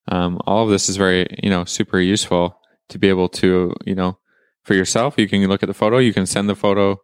[0.09, 2.59] um, all of this is very you know super useful
[2.89, 4.17] to be able to you know
[4.63, 6.99] for yourself you can look at the photo you can send the photo.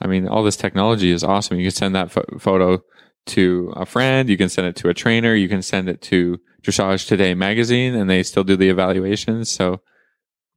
[0.00, 1.58] I mean all this technology is awesome.
[1.58, 2.82] You can send that fo- photo
[3.28, 6.38] to a friend, you can send it to a trainer, you can send it to
[6.62, 9.50] Dressage Today magazine, and they still do the evaluations.
[9.50, 9.80] So,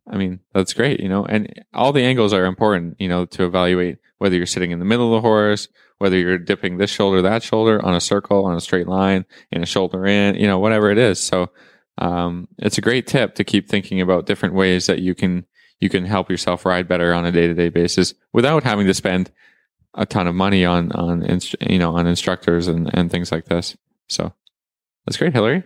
[0.09, 3.45] I mean, that's great, you know, and all the angles are important, you know, to
[3.45, 5.67] evaluate whether you're sitting in the middle of the horse,
[6.01, 9.63] whether you're dipping this shoulder, that shoulder on a circle, on a straight line, in
[9.63, 11.19] a shoulder in, you know, whatever it is.
[11.19, 11.51] So,
[11.97, 15.45] um, it's a great tip to keep thinking about different ways that you can
[15.79, 18.93] you can help yourself ride better on a day to day basis without having to
[18.93, 19.31] spend
[19.93, 23.45] a ton of money on on inst- you know on instructors and and things like
[23.45, 23.77] this.
[24.09, 24.33] So
[25.05, 25.63] that's great, Hilary.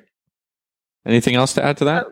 [1.05, 2.07] Anything else to add to that?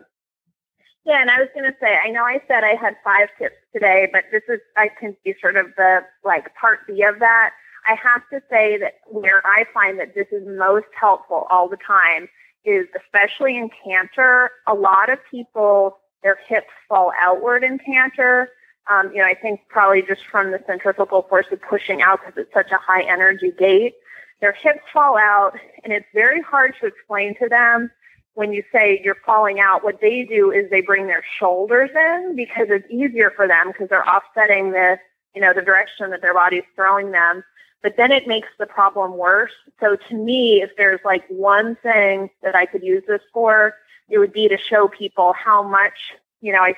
[1.04, 3.56] Yeah, and I was going to say, I know I said I had five tips
[3.74, 7.50] today, but this is I can see sort of the like part B of that.
[7.86, 11.78] I have to say that where I find that this is most helpful all the
[11.86, 12.28] time
[12.64, 14.50] is especially in canter.
[14.66, 18.48] A lot of people their hips fall outward in canter
[18.90, 22.42] um, you know, I think probably just from the centrifugal force of pushing out because
[22.42, 23.94] it's such a high energy gait,
[24.40, 27.90] their hips fall out, and it's very hard to explain to them
[28.34, 29.84] when you say you're falling out.
[29.84, 33.88] What they do is they bring their shoulders in because it's easier for them because
[33.88, 34.98] they're offsetting the,
[35.34, 37.42] you know, the direction that their body's throwing them.
[37.84, 39.52] But then it makes the problem worse.
[39.78, 43.74] So to me, if there's like one thing that I could use this for,
[44.08, 45.92] it would be to show people how much,
[46.40, 46.74] you know, I,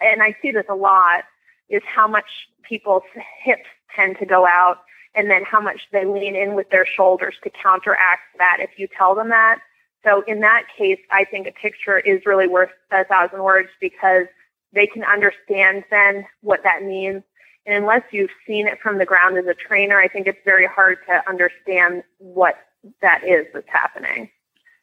[0.00, 1.24] and I see this a lot
[1.68, 3.02] is how much people's
[3.44, 4.78] hips tend to go out
[5.14, 8.88] and then how much they lean in with their shoulders to counteract that if you
[8.96, 9.58] tell them that.
[10.04, 14.26] So in that case, I think a picture is really worth a thousand words because
[14.72, 17.22] they can understand then what that means.
[17.66, 20.66] And unless you've seen it from the ground as a trainer, I think it's very
[20.66, 22.54] hard to understand what
[23.02, 24.30] that is that's happening.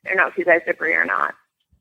[0.06, 1.34] I don't know if you guys agree or not.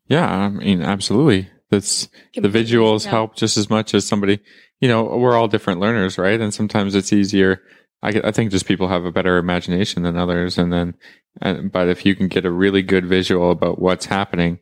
[0.06, 1.50] Yeah, I mean, absolutely.
[1.70, 3.10] That's the visuals yeah.
[3.12, 4.40] help just as much as somebody.
[4.80, 6.40] You know, we're all different learners, right?
[6.40, 7.62] And sometimes it's easier.
[8.02, 10.94] I, I think just people have a better imagination than others, and then,
[11.40, 14.58] and, but if you can get a really good visual about what's happening,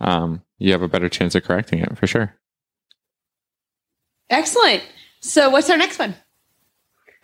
[0.00, 2.34] um, you have a better chance of correcting it for sure.
[4.30, 4.82] Excellent.
[5.22, 6.16] So, what's our next one?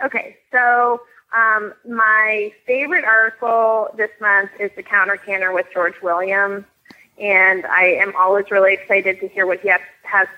[0.03, 1.01] Okay, so
[1.37, 6.65] um, my favorite article this month is the counter canter with George Williams,
[7.19, 9.81] and I am always really excited to hear what he has,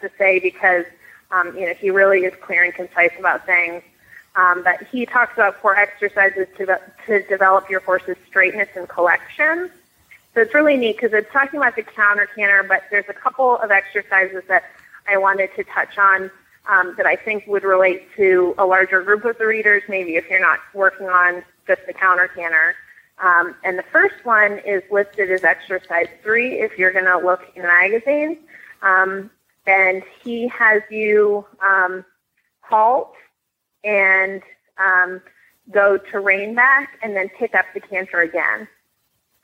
[0.01, 0.87] to say because
[1.31, 3.83] um, you know he really is clear and concise about things.
[4.37, 9.71] Um, but he talks about four exercises to to develop your horse's straightness and collection.
[10.33, 13.59] So it's really neat because it's talking about the counter canter, but there's a couple
[13.59, 14.65] of exercises that
[15.07, 16.31] I wanted to touch on
[16.69, 20.29] um, that I think would relate to a larger group of the readers, maybe if
[20.29, 22.75] you're not working on just the counter canter.
[23.23, 27.43] Um, and the first one is listed as exercise three if you're going to look
[27.55, 28.39] in magazines.
[28.83, 29.31] Um,
[29.67, 32.05] and he has you um,
[32.61, 33.13] halt
[33.85, 34.43] and
[34.79, 35.21] um,
[35.71, 38.67] go to rein back and then pick up the canter again.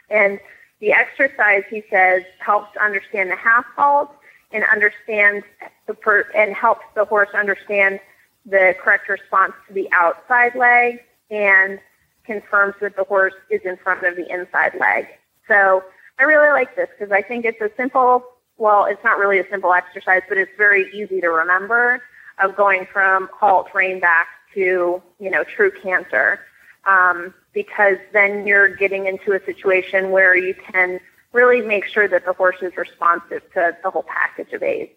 [0.09, 0.41] And
[0.81, 4.11] the exercise, he says, helps understand the half halt
[4.53, 5.45] and understands
[5.87, 8.01] the per- and helps the horse understand
[8.45, 11.81] the correct response to the outside leg and
[12.25, 15.07] confirms that the horse is in front of the inside leg.
[15.49, 15.85] So
[16.19, 18.25] I really like this because I think it's a simple,
[18.57, 22.03] well, it's not really a simple exercise, but it's very easy to remember
[22.43, 26.41] of going from halt, rein back to, you know, true canter.
[26.85, 31.01] Um, because then you're getting into a situation where you can
[31.33, 34.93] really make sure that the horse is responsive to the whole package of aids.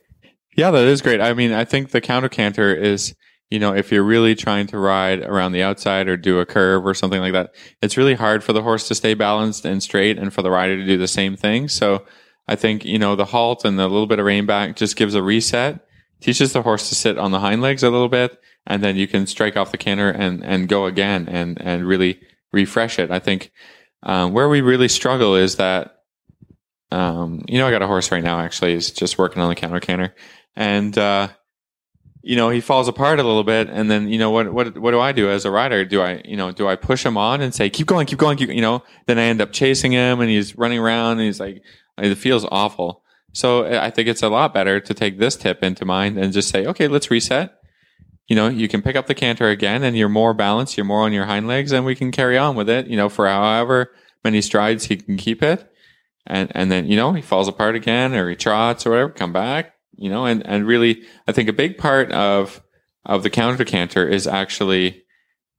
[0.55, 1.21] Yeah, that is great.
[1.21, 3.15] I mean, I think the counter canter is,
[3.49, 6.85] you know, if you're really trying to ride around the outside or do a curve
[6.85, 10.17] or something like that, it's really hard for the horse to stay balanced and straight
[10.17, 11.67] and for the rider to do the same thing.
[11.67, 12.05] So
[12.47, 15.15] I think, you know, the halt and the little bit of rein back just gives
[15.15, 15.85] a reset,
[16.19, 19.07] teaches the horse to sit on the hind legs a little bit, and then you
[19.07, 22.19] can strike off the canter and, and go again and, and really
[22.51, 23.11] refresh it.
[23.11, 23.51] I think,
[24.03, 25.98] um, where we really struggle is that
[26.91, 28.39] um, you know, I got a horse right now.
[28.39, 30.15] Actually, he's just working on the counter canter,
[30.55, 31.29] and uh,
[32.21, 33.69] you know, he falls apart a little bit.
[33.69, 35.85] And then, you know, what what what do I do as a rider?
[35.85, 38.37] Do I, you know, do I push him on and say, keep going, keep going,
[38.37, 38.83] keep, you know?
[39.05, 41.63] Then I end up chasing him, and he's running around, and he's like,
[41.97, 43.03] it feels awful.
[43.31, 46.49] So I think it's a lot better to take this tip into mind and just
[46.49, 47.53] say, okay, let's reset.
[48.27, 50.77] You know, you can pick up the canter again, and you're more balanced.
[50.77, 52.87] You're more on your hind legs, and we can carry on with it.
[52.87, 53.91] You know, for however
[54.23, 55.68] many strides he can keep it
[56.29, 59.33] and and then you know he falls apart again or he trots or whatever come
[59.33, 62.61] back you know and and really i think a big part of
[63.05, 65.03] of the counter canter is actually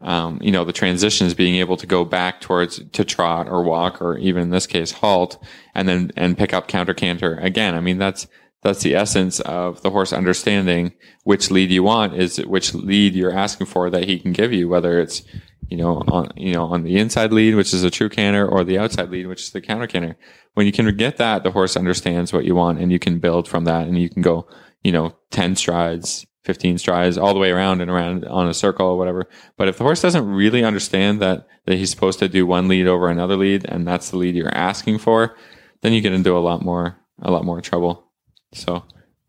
[0.01, 4.01] um, you know the transitions being able to go back towards to trot or walk
[4.01, 5.43] or even in this case halt
[5.75, 7.75] and then and pick up counter canter again.
[7.75, 8.27] I mean that's
[8.63, 10.93] that's the essence of the horse understanding
[11.25, 14.69] which lead you want is which lead you're asking for that he can give you
[14.69, 15.23] whether it's
[15.71, 18.65] you know on you know on the inside lead which is a true canter or
[18.65, 20.17] the outside lead which is the counter canter
[20.55, 23.49] when you can get that, the horse understands what you want and you can build
[23.49, 24.49] from that and you can go,
[24.83, 28.87] you know, 10 strides, 15 strides all the way around and around on a circle
[28.87, 29.29] or whatever.
[29.57, 32.87] But if the horse doesn't really understand that, that he's supposed to do one lead
[32.87, 35.37] over another lead and that's the lead you're asking for,
[35.83, 38.11] then you get into a lot more, a lot more trouble.
[38.53, 38.85] So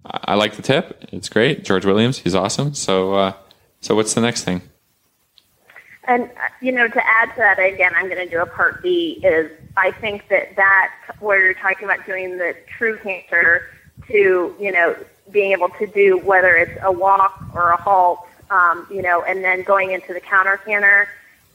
[0.06, 1.06] I, I like the tip.
[1.12, 1.64] It's great.
[1.64, 2.74] George Williams, he's awesome.
[2.74, 3.34] So, uh,
[3.80, 4.64] so what's the next thing?
[6.06, 8.82] And, uh, you know, to add to that, again, I'm going to do a part
[8.82, 13.62] B is I think that that, where you're talking about doing the true canter
[14.08, 14.96] to, you know,
[15.32, 19.44] being able to do whether it's a walk or a halt, um, you know, and
[19.44, 21.08] then going into the counter canter,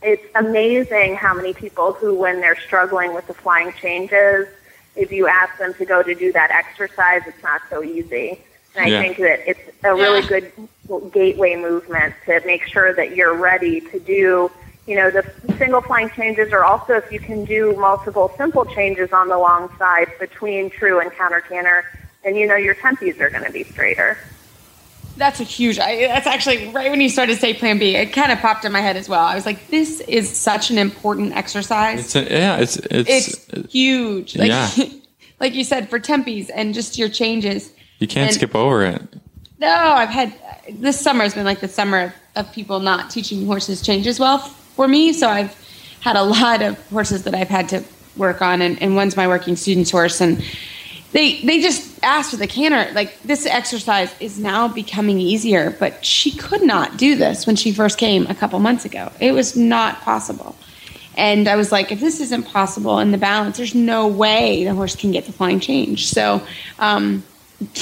[0.02, 4.46] it's amazing how many people who, when they're struggling with the flying changes,
[4.94, 8.40] if you ask them to go to do that exercise, it's not so easy.
[8.74, 9.00] And I Yeah.
[9.00, 10.52] think that it's a really good
[11.12, 14.50] gateway movement to make sure that you're ready to do,
[14.86, 15.24] you know, the
[15.58, 19.74] single flying changes or also if you can do multiple simple changes on the long
[19.78, 21.84] side between true and counter canter,
[22.24, 24.18] then you know your tempies are going to be straighter.
[25.16, 25.78] That's a huge.
[25.78, 27.96] I, that's actually right when you started to say Plan B.
[27.96, 29.24] It kind of popped in my head as well.
[29.24, 32.04] I was like, this is such an important exercise.
[32.04, 34.36] It's a, yeah, it's, it's, It's, huge.
[34.36, 34.70] Like, yeah.
[35.40, 37.72] like you said, for tempies and just your changes.
[37.98, 39.02] you can't and- skip over it.
[39.58, 40.34] No, I've had
[40.70, 44.86] this summer has been like the summer of, people not teaching horses changes well for
[44.86, 45.12] me.
[45.12, 45.54] So I've
[46.00, 47.82] had a lot of horses that I've had to
[48.16, 50.44] work on, and, and one's my working student's horse, and
[51.12, 52.92] they they just asked for the canter.
[52.92, 57.72] Like this exercise is now becoming easier, but she could not do this when she
[57.72, 59.10] first came a couple months ago.
[59.20, 60.54] It was not possible.
[61.16, 64.74] And I was like, if this isn't possible in the balance, there's no way the
[64.74, 66.08] horse can get the flying change.
[66.08, 66.42] So
[66.78, 67.24] um,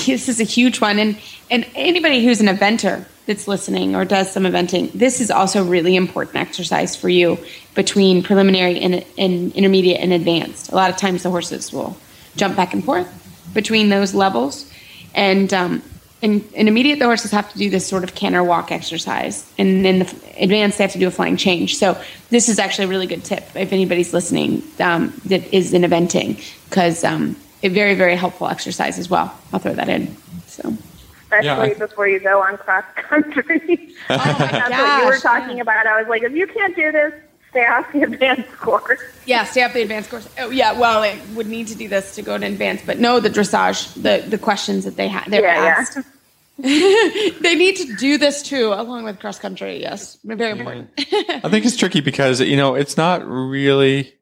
[0.07, 0.99] this is a huge one.
[0.99, 1.19] And
[1.51, 5.97] and anybody who's an eventer that's listening or does some eventing, this is also really
[5.97, 7.39] important exercise for you
[7.75, 10.71] between preliminary and, and intermediate and advanced.
[10.71, 11.97] A lot of times the horses will
[12.37, 13.09] jump back and forth
[13.55, 14.71] between those levels.
[15.15, 15.83] And um,
[16.23, 19.87] in, in intermediate, the horses have to do this sort of canter walk exercise, and
[19.87, 21.77] in the advanced, they have to do a flying change.
[21.77, 22.01] So
[22.31, 26.43] this is actually a really good tip if anybody's listening um, that is in eventing,
[26.69, 29.37] because um, a very very helpful exercise as well.
[29.53, 30.17] I'll throw that in.
[30.47, 30.77] So
[31.23, 33.91] especially Yeah, I- before you go on cross country.
[34.11, 35.87] Oh my That's what you were gosh, talking about.
[35.87, 37.13] I was like, if you can't do this,
[37.51, 39.01] stay off the advanced course.
[39.25, 40.29] yeah, stay off the advanced course.
[40.39, 43.19] Oh yeah, well, it would need to do this to go to advanced, but no,
[43.21, 45.77] the dressage, the the questions that they have, they're Yeah, yeah.
[45.79, 45.99] asked.
[46.59, 49.81] they need to do this too, along with cross country.
[49.81, 50.91] Yes, very important.
[50.99, 54.13] I think it's tricky because you know it's not really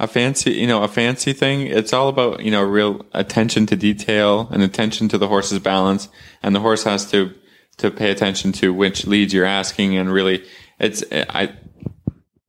[0.00, 1.62] a fancy you know a fancy thing.
[1.62, 6.08] It's all about you know real attention to detail and attention to the horse's balance,
[6.42, 7.34] and the horse has to
[7.78, 10.44] to pay attention to which leads you're asking, and really
[10.78, 11.54] it's I.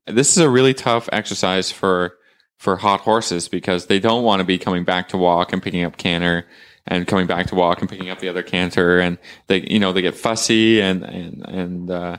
[0.05, 2.17] This is a really tough exercise for
[2.57, 5.83] for hot horses because they don't want to be coming back to walk and picking
[5.83, 6.45] up canter
[6.85, 9.93] and coming back to walk and picking up the other canter and they you know
[9.93, 12.17] they get fussy and and and uh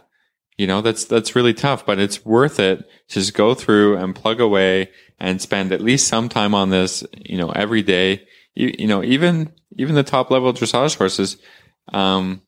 [0.56, 2.78] you know that's that's really tough but it's worth it
[3.08, 7.04] to just go through and plug away and spend at least some time on this
[7.16, 8.26] you know every day.
[8.54, 11.36] You, you know even even the top level dressage horses
[11.92, 12.42] um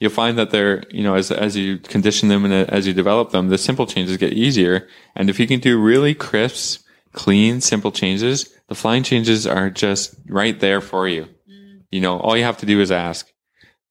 [0.00, 3.30] you'll find that they're you know as as you condition them and as you develop
[3.30, 4.88] them the simple changes get easier.
[5.14, 10.16] And if you can do really crisp clean simple changes the flying changes are just
[10.26, 11.28] right there for you.
[11.90, 13.30] You know all you have to do is ask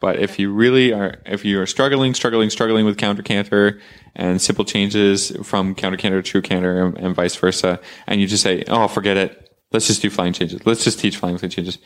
[0.04, 3.80] but if you really are, if you are struggling, struggling, struggling with counter canter
[4.14, 8.28] and simple changes from counter canter to true canter and, and vice versa, and you
[8.28, 9.50] just say, "Oh, forget it.
[9.72, 10.66] Let's just do flying changes.
[10.66, 11.78] Let's just teach flying changes."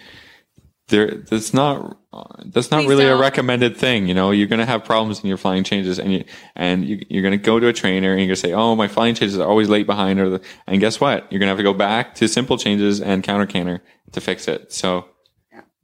[0.87, 1.99] There, that's not
[2.45, 3.21] that's not Please really a don't.
[3.21, 4.07] recommended thing.
[4.07, 6.23] You know, you're going to have problems in your flying changes, and you
[6.55, 8.75] and you, you're going to go to a trainer and you're going to say, "Oh,
[8.75, 11.31] my flying changes are always late behind," or the, and guess what?
[11.31, 14.47] You're going to have to go back to simple changes and counter canter to fix
[14.47, 14.73] it.
[14.73, 15.05] So,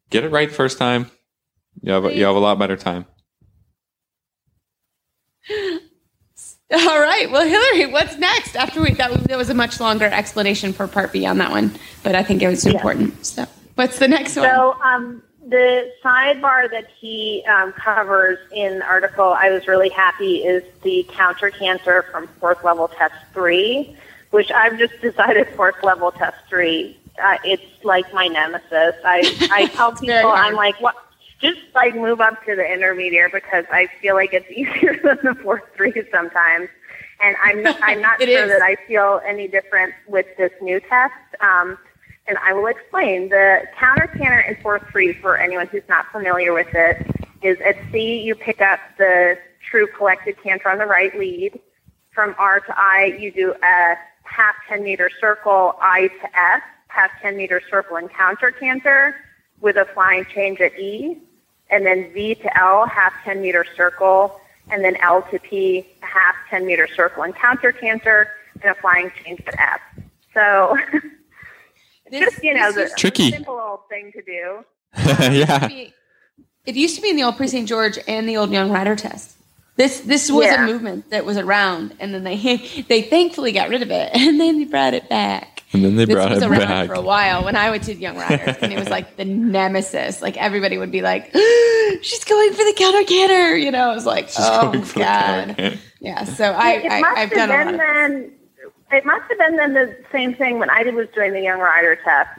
[0.09, 1.11] get it right the first time.
[1.81, 3.05] You have a, you have a lot better time.
[6.73, 7.29] All right.
[7.29, 8.55] Well, Hilary, what's next?
[8.55, 11.77] After we that, that was a much longer explanation for part B on that one,
[12.01, 13.25] but I think it was important.
[13.25, 13.45] So,
[13.75, 14.49] what's the next one?
[14.49, 20.37] So um, the sidebar that he um, covers in the article, I was really happy,
[20.37, 23.95] is the counter canter from fourth level test three,
[24.31, 26.97] which I've just decided fourth level test three.
[27.21, 28.95] Uh, it's like my nemesis.
[29.05, 30.31] I I tell people.
[30.31, 30.95] I'm like what.
[31.43, 35.35] Just like move up to the intermediate because I feel like it's easier than the
[35.43, 36.69] fourth three sometimes,
[37.21, 38.49] and I'm I'm not sure is.
[38.49, 41.13] that I feel any different with this new test.
[41.41, 41.77] Um,
[42.27, 43.29] and I will explain.
[43.29, 47.05] The counter canter in 4-3, for anyone who's not familiar with it,
[47.41, 49.37] is at C, you pick up the
[49.69, 51.59] true collected canter on the right lead.
[52.13, 57.11] From R to I, you do a half 10 meter circle, I to S, half
[57.21, 59.15] 10 meter circle and counter canter
[59.59, 61.17] with a flying change at E.
[61.73, 64.39] And then V to L, half 10 meter circle,
[64.71, 68.29] and then L to P, half 10 meter circle and counter canter,
[68.61, 69.81] and a flying change at F.
[70.33, 70.77] So
[72.11, 73.31] This- just you know this the, the Tricky.
[73.31, 74.63] simple old thing to do.
[75.33, 75.67] yeah.
[76.65, 77.67] It used to be in the old Prix St.
[77.67, 79.35] Georges and the old Young Rider test.
[79.75, 80.63] This this was Yeah.
[80.63, 82.37] a movement that was around, and then they
[82.87, 85.52] they thankfully got rid of it, and then they brought it back.
[85.73, 86.87] And then they this brought was it around back.
[86.87, 90.21] for a while when I went to Young Riders, and it was like the nemesis.
[90.21, 91.31] Like everybody would be like,
[92.01, 93.89] "She's going for the counter canter," you know.
[93.89, 97.17] I was like, Just "Oh going for the God." Yeah, so I, it I must
[97.17, 98.31] I've have done a lot been of then.
[98.91, 101.95] It must have been then the same thing when I was doing the young rider
[102.03, 102.29] test.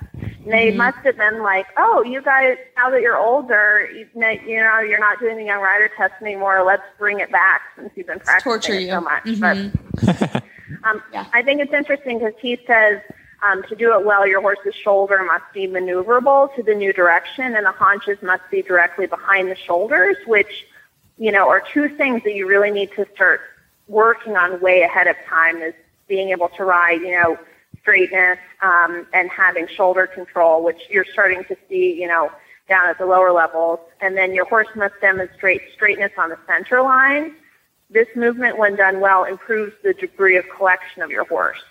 [0.46, 0.76] They Mm-hmm.
[0.76, 4.78] must have been like, "Oh, you guys, now that you're older, you know, you know,
[4.78, 6.62] you're not doing the young rider test anymore.
[6.62, 8.90] Let's bring it back since you've been practicing torture it you.
[8.90, 9.72] so much." Mhm.
[10.04, 10.44] But
[10.84, 11.24] um, Yeah.
[11.32, 13.00] I think it's interesting because he says
[13.44, 17.54] um, to do it well, your horse's shoulder must be maneuverable to the new direction,
[17.54, 20.66] and the haunches must be directly behind the shoulders, which
[21.18, 23.40] you know are two things that you really need to start
[23.88, 25.60] working on way ahead of time.
[25.62, 25.74] Is
[26.06, 27.38] being able to ride, you know,
[27.80, 32.30] straightness um, and having shoulder control, which you're starting to see, you know,
[32.68, 36.82] down at the lower levels, and then your horse must demonstrate straightness on the center
[36.82, 37.34] line
[37.90, 41.62] this movement, when done well, improves the degree of collection of your horse.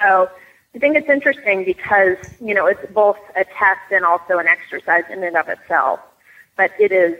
[0.00, 0.30] So
[0.74, 5.04] I think it's interesting because, you know, it's both a test and also an exercise
[5.10, 6.00] in and of itself,
[6.56, 7.14] but it is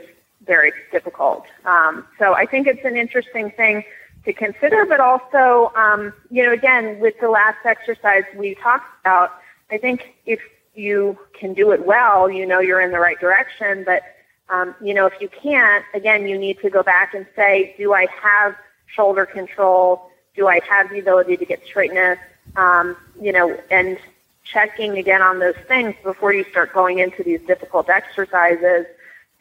[0.45, 1.45] very difficult.
[1.65, 3.83] Um, so I think it's an interesting thing
[4.25, 9.33] to consider, but also, um, you know, again, with the last exercise we talked about,
[9.69, 10.39] I think if
[10.73, 13.83] you can do it well, you know you're in the right direction.
[13.85, 14.01] But,
[14.49, 17.93] um, you know, if you can't, again, you need to go back and say, do
[17.93, 18.55] I have
[18.87, 20.09] shoulder control?
[20.35, 22.17] Do I have the ability to get straightness?
[22.55, 23.97] Um, you know, and
[24.43, 28.85] checking again on those things before you start going into these difficult exercises.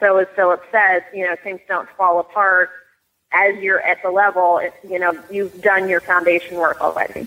[0.01, 2.71] So as Philip says, you know, things don't fall apart
[3.33, 4.59] as you're at the level.
[4.59, 7.27] It, you know, you've done your foundation work already.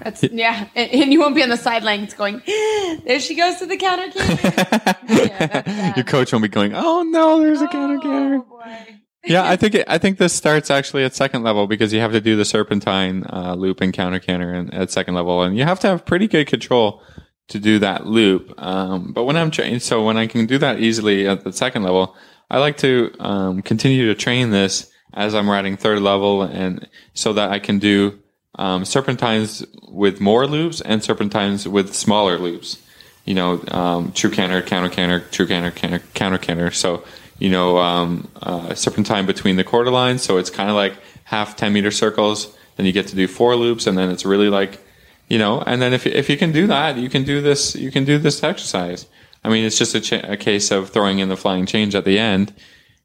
[0.00, 3.66] That's yeah, and, and you won't be on the sidelines going, "There she goes to
[3.66, 4.06] the counter
[5.08, 8.96] yeah, Your coach won't be going, "Oh no, there's a counter canter." Oh, boy.
[9.26, 12.12] Yeah, I think it, I think this starts actually at second level because you have
[12.12, 15.80] to do the serpentine uh, loop and counter canter at second level, and you have
[15.80, 17.02] to have pretty good control
[17.48, 18.54] to do that loop.
[18.58, 21.82] Um, but when I'm trained, so when I can do that easily at the second
[21.82, 22.16] level,
[22.50, 27.32] I like to um, continue to train this as I'm riding third level, and so
[27.32, 28.18] that I can do
[28.56, 32.82] um, serpentines with more loops and serpentines with smaller loops.
[33.24, 36.70] You know, um, true canter, counter canter, true canter, canter, counter canter.
[36.70, 37.02] So
[37.38, 40.22] you know, um, uh, serpentine between the quarter lines.
[40.22, 42.56] So it's kind of like half 10 meter circles.
[42.76, 44.84] Then you get to do four loops and then it's really like,
[45.28, 47.90] you know, and then if, if you can do that, you can do this, you
[47.90, 49.06] can do this exercise.
[49.42, 52.04] I mean, it's just a, ch- a case of throwing in the flying change at
[52.04, 52.54] the end,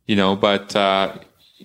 [0.06, 1.18] you know, but, uh,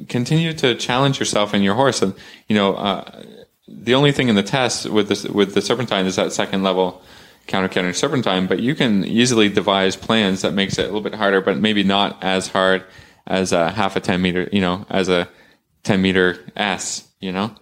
[0.08, 2.02] continue to challenge yourself and your horse.
[2.02, 2.14] And,
[2.48, 3.22] you know, uh,
[3.66, 7.02] the only thing in the test with this, with the serpentine is that second level
[7.46, 11.14] counter canter serpentine, but you can easily devise plans that makes it a little bit
[11.14, 12.84] harder, but maybe not as hard
[13.26, 15.28] as a half a 10 meter, you know, as a
[15.84, 17.54] 10 meter S, you know,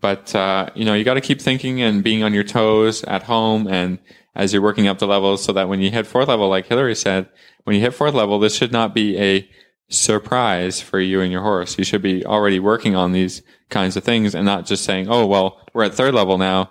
[0.00, 3.24] but, uh, you know, you got to keep thinking and being on your toes at
[3.24, 3.98] home and
[4.34, 6.94] as you're working up the levels so that when you hit fourth level, like Hilary
[6.94, 7.28] said,
[7.64, 9.48] when you hit fourth level, this should not be a
[9.88, 11.78] surprise for you and your horse.
[11.78, 15.26] You should be already working on these kinds of things and not just saying, Oh,
[15.26, 16.70] well, we're at third level now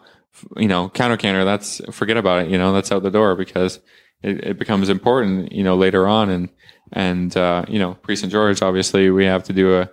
[0.57, 2.51] you know, counter canter, that's forget about it.
[2.51, 3.79] You know, that's out the door because
[4.21, 6.29] it, it becomes important, you know, later on.
[6.29, 6.49] And,
[6.91, 8.31] and, uh, you know, Prix St.
[8.31, 9.89] Georges, obviously we have to do a,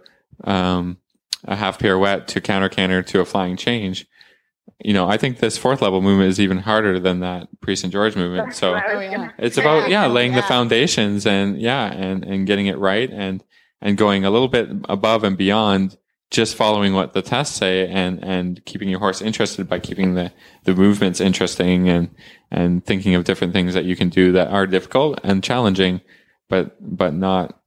[0.51, 0.99] um,
[1.45, 4.07] a half pirouette to counter canter to a flying change.
[4.85, 7.93] You know, I think this fourth level movement is even harder than that Prix St.
[7.93, 8.55] Georges movement.
[8.55, 9.31] So Oh, yeah.
[9.39, 13.43] it's about, yeah, laying the foundations and yeah, and, and getting it right and,
[13.81, 15.97] and going a little bit above and beyond
[16.33, 20.33] just following what the tests say and, and keeping your horse interested by keeping the,
[20.65, 22.09] the movements interesting and,
[22.51, 26.01] and thinking of different things that you can do that are difficult and challenging,
[26.49, 27.61] but, but not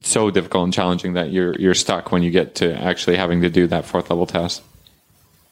[0.00, 3.50] so difficult and challenging that you're, you're stuck when you get to actually having to
[3.50, 4.62] do that fourth level test.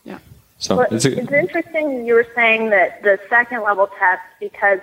[0.04, 0.18] Yeah.
[0.58, 4.78] So Well, it's it's, interesting you were saying that the second level test because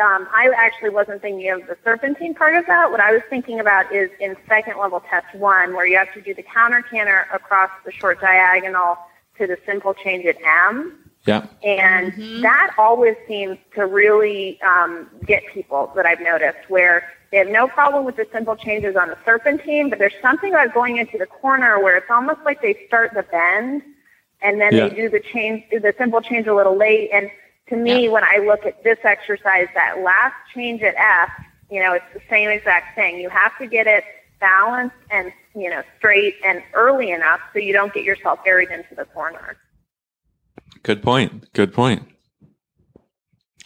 [0.00, 2.90] um, I actually wasn't thinking of the serpentine part of that.
[2.90, 6.22] What I was thinking about is in second level test one, where you have to
[6.22, 8.96] do the counter canter across the short diagonal
[9.38, 10.36] to the simple change at
[10.70, 10.98] M.
[11.26, 11.46] yeah.
[11.62, 17.48] And that always seems to really um, get people that I've noticed where they have
[17.48, 21.16] no problem with the simple changes on the serpentine, but there's something about going into
[21.18, 23.82] the corner where it's almost like they start the bend
[24.42, 24.88] and then Yeah.
[24.88, 27.10] they do the change, do the simple change a little late.
[27.12, 27.30] And
[27.72, 31.30] to me, when I look at this exercise, that last change at F,
[31.70, 33.18] you know, it's the same exact thing.
[33.18, 34.04] You have to get it
[34.40, 38.94] balanced and, you know, straight and early enough so you don't get yourself buried into
[38.94, 39.56] the corner.
[40.82, 41.50] Good point.
[41.54, 42.06] Good point.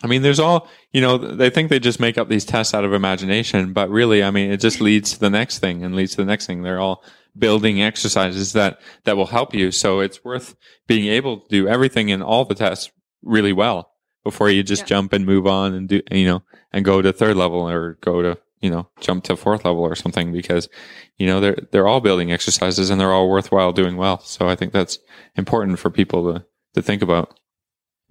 [0.05, 2.85] I mean, there's all, you know, they think they just make up these tests out
[2.85, 6.13] of imagination, but really, I mean, it just leads to the next thing and leads
[6.13, 6.63] to the next thing.
[6.63, 7.03] They're all
[7.37, 9.73] building exercises that, that will help you.
[9.73, 10.55] So it's worth
[10.87, 12.93] being able to do everything in all the tests
[13.23, 13.91] really well
[14.27, 14.87] before you just Yeah.
[14.87, 18.23] jump and move on and do, you know, and go to third level or go
[18.23, 20.69] to, you know, jump to fourth level or something because,
[21.17, 24.19] you know, they're, they're all building exercises and they're all worthwhile doing well.
[24.19, 24.99] So I think that's
[25.37, 27.39] important for people to, to think about.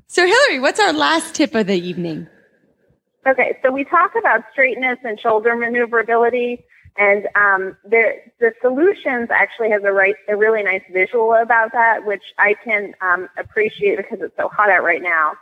[0.07, 2.27] So, Hilary, what's our last tip of the evening?
[3.27, 6.63] Okay, so we talk about straightness and shoulder maneuverability,
[6.95, 12.05] and um, there, the solutions actually has a right, a really nice visual about that,
[12.05, 15.33] which I can um, appreciate because it's so hot out right now.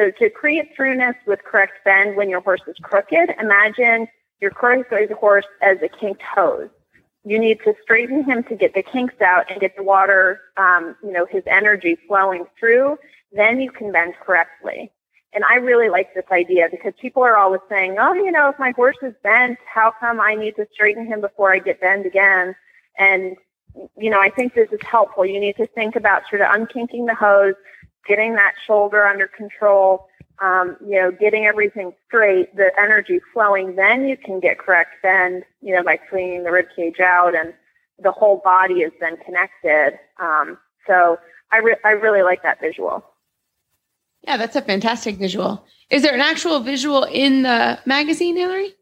[0.00, 4.08] So to create throughness with correct bend when your horse is crooked, imagine
[4.40, 6.70] your crooked horse as a kinked hose.
[7.22, 10.96] You need to straighten him to get the kinks out and get the water, um,
[11.02, 12.96] you know, his energy flowing through.
[13.32, 14.90] Then you can bend correctly.
[15.34, 18.58] And I really like this idea because people are always saying, oh, you know, if
[18.58, 22.06] my horse is bent, how come I need to straighten him before I get bent
[22.06, 22.56] again?
[22.98, 23.36] And,
[23.98, 25.26] you know, I think this is helpful.
[25.26, 27.54] You need to think about sort of unkinking the hose,
[28.06, 30.06] getting that shoulder under control,
[30.40, 33.76] um, you know, getting everything straight, the energy flowing.
[33.76, 37.54] Then you can get correct bend, you know, by swinging the rib cage out and,
[38.02, 39.98] the whole body is then connected.
[40.18, 41.18] Um, so
[41.52, 43.04] I, re- I really like that visual.
[44.22, 45.64] Yeah, that's a fantastic visual.
[45.90, 48.74] Is there an actual visual in the magazine, Hilary?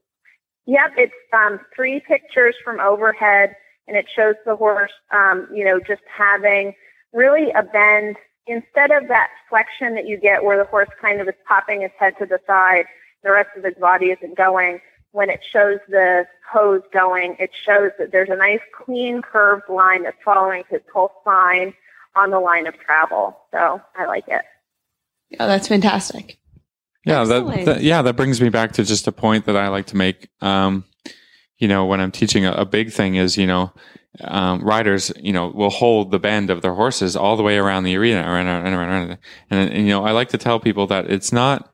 [0.67, 3.57] Yep, it's um, three pictures from overhead,
[3.87, 6.75] and it shows the horse, um, you know, just having
[7.13, 8.17] really a bend
[8.49, 11.95] instead of that flexion that you get where the horse kind of is popping its
[11.99, 12.87] head to the side,
[13.23, 14.81] the rest of its body isn't going.
[15.13, 20.03] When it shows the hose going, it shows that there's a nice clean curved line
[20.03, 21.75] that's following his whole spine
[22.15, 23.39] on the line of travel.
[23.53, 24.43] So I like it.
[25.39, 26.39] Oh, that's fantastic.
[27.05, 29.87] Yeah, that, that yeah, that brings me back to just a point that I like
[29.87, 30.29] to make.
[30.43, 30.85] Um,
[31.57, 33.73] you know, when I'm teaching, a, a big thing is you know,
[34.21, 37.85] um, riders you know will hold the bend of their horses all the way around
[37.85, 39.19] the arena, around, around, around.
[39.51, 41.73] And, and you know, I like to tell people that it's not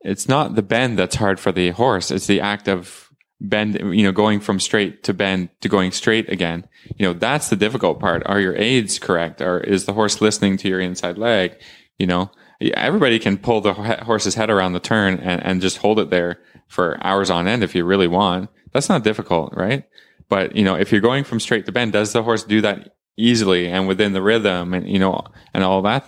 [0.00, 3.10] it's not the bend that's hard for the horse; it's the act of
[3.40, 3.74] bend.
[3.74, 6.66] You know, going from straight to bend to going straight again.
[6.96, 8.22] You know, that's the difficult part.
[8.26, 9.40] Are your aids correct?
[9.40, 11.54] Or is the horse listening to your inside leg?
[11.98, 15.98] You know, everybody can pull the horse's head around the turn and, and just hold
[15.98, 18.50] it there for hours on end if you really want.
[18.72, 19.84] That's not difficult, right?
[20.28, 22.96] But you know, if you're going from straight to bend, does the horse do that
[23.16, 25.24] easily and within the rhythm and you know
[25.54, 26.06] and all that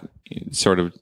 [0.53, 0.95] sort of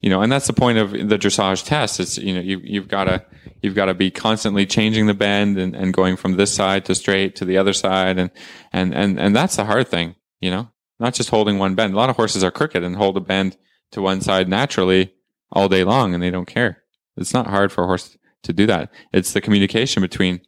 [0.00, 2.00] you know and that's the point of the dressage test.
[2.00, 3.24] It's you know you, you've got to
[3.62, 6.94] you've got to be constantly changing the bend and, and going from this side to
[6.94, 8.18] straight to the other side.
[8.18, 8.30] And
[8.72, 11.94] and and and that's the hard thing you know not just holding one bend.
[11.94, 13.56] A lot of horses are crooked and hold a bend
[13.92, 15.14] to one side naturally
[15.52, 16.82] all day long and they don't care.
[17.16, 18.90] It's not hard for a horse to do that.
[19.12, 20.40] It's the communication between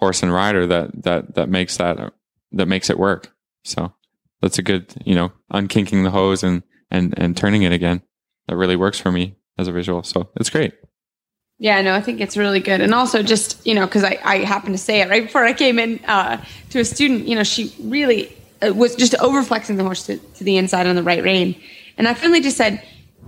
[0.00, 2.12] horse and rider that that that makes that
[2.52, 3.32] that makes it work
[3.64, 3.92] so
[4.40, 8.02] that's a good you know unkinking the hose and and and turning it again
[8.48, 10.72] that really works for me as a visual so it's great
[11.58, 12.80] Yeah, no, I think it's really good.
[12.80, 15.52] And also just, you know, because I, I happened to say it right before I
[15.52, 18.32] came in uh, to a student, you know, she really
[18.62, 21.54] uh, was just overflexing the horse to, to the inside on the right rein.
[21.98, 22.80] And I finally just said,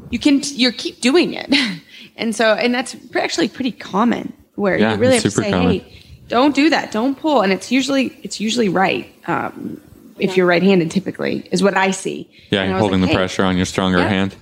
[0.08, 1.52] you can, you keep doing it.
[2.16, 5.80] and so, and that's actually pretty common where Yeah, you really have to say, common.
[5.80, 6.01] hey,
[6.32, 6.90] don't do that.
[6.90, 7.42] Don't pull.
[7.42, 9.06] And it's usually, it's usually right.
[9.28, 9.80] Um,
[10.18, 12.28] if you're right-handed, typically is what I see.
[12.50, 14.08] yeah And holding like, the "Hey, pressure on your stronger Yeah.
[14.08, 14.34] hand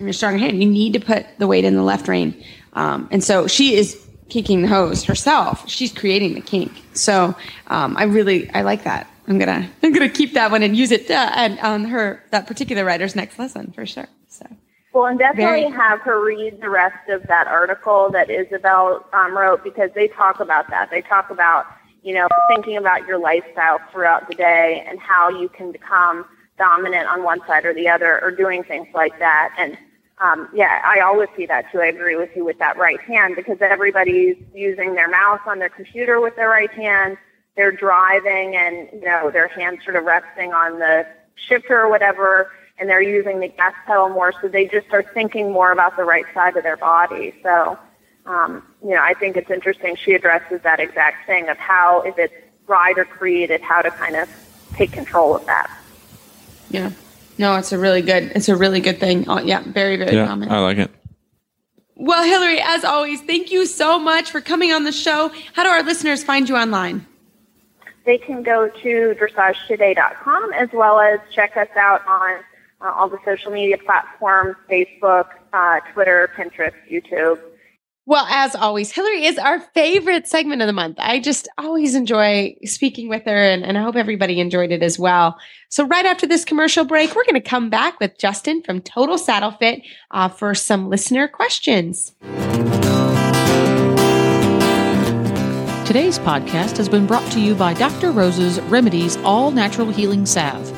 [0.00, 0.62] your stronger hand.
[0.62, 2.32] You need to put the weight in the left rein.
[2.74, 5.68] Um, and so she is kinking the hose herself.
[5.68, 6.70] She's creating the kink.
[6.94, 7.34] So
[7.66, 9.10] um, I really I like that.
[9.26, 12.46] I'm gonna I'm gonna keep that one and use it uh, and on her that
[12.46, 14.06] particular rider's next lesson for sure.
[14.28, 14.46] So
[14.92, 19.36] Well, and definitely Very- have her read the rest of that article that Isabel um,
[19.36, 20.90] wrote because they talk about that.
[20.90, 21.66] They talk about,
[22.02, 26.24] you know, thinking about your lifestyle throughout the day and how you can become
[26.56, 29.54] dominant on one side or the other or doing things like that.
[29.58, 29.76] And
[30.20, 31.80] um, yeah, I always see that too.
[31.80, 35.68] I agree with you with that right hand because everybody's using their mouse on their
[35.68, 37.16] computer with their right hand.
[37.56, 42.50] They're driving and, you know, their hands sort of resting on the shifter or whatever,
[42.78, 46.04] and they're using the gas pedal more, so they just are thinking more about the
[46.04, 47.34] right side of their body.
[47.42, 47.78] So,
[48.26, 49.96] um, you know, I think it's interesting.
[49.96, 52.34] She addresses that exact thing of how, if it's
[52.66, 54.28] rider created, how to kind of
[54.74, 55.70] take control of that.
[56.70, 56.90] yeah.
[57.38, 59.26] No, it's a really good it's a really good thing.
[59.28, 60.50] Oh, yeah, very, very yeah common.
[60.50, 60.90] i like it
[62.00, 65.32] well, Hilary, as always, thank you so much for coming on the show.
[65.54, 67.04] How do our listeners find you online?
[68.06, 72.38] They can go to dressagetoday.com as well as check us out on
[72.80, 77.40] uh, all the social media platforms Facebook, uh, Twitter, Pinterest, YouTube.
[78.08, 80.96] Well, as always, Hilary is our favorite segment of the month.
[80.98, 84.98] I just always enjoy speaking with her, and, and I hope everybody enjoyed it as
[84.98, 85.36] well.
[85.68, 89.18] So, right after this commercial break, we're going to come back with Justin from Total
[89.18, 92.14] Saddle Fit uh, for some listener questions.
[95.84, 98.10] Today's podcast has been brought to you by Dr.
[98.10, 100.77] Rose's Remedies All Natural Healing Salve.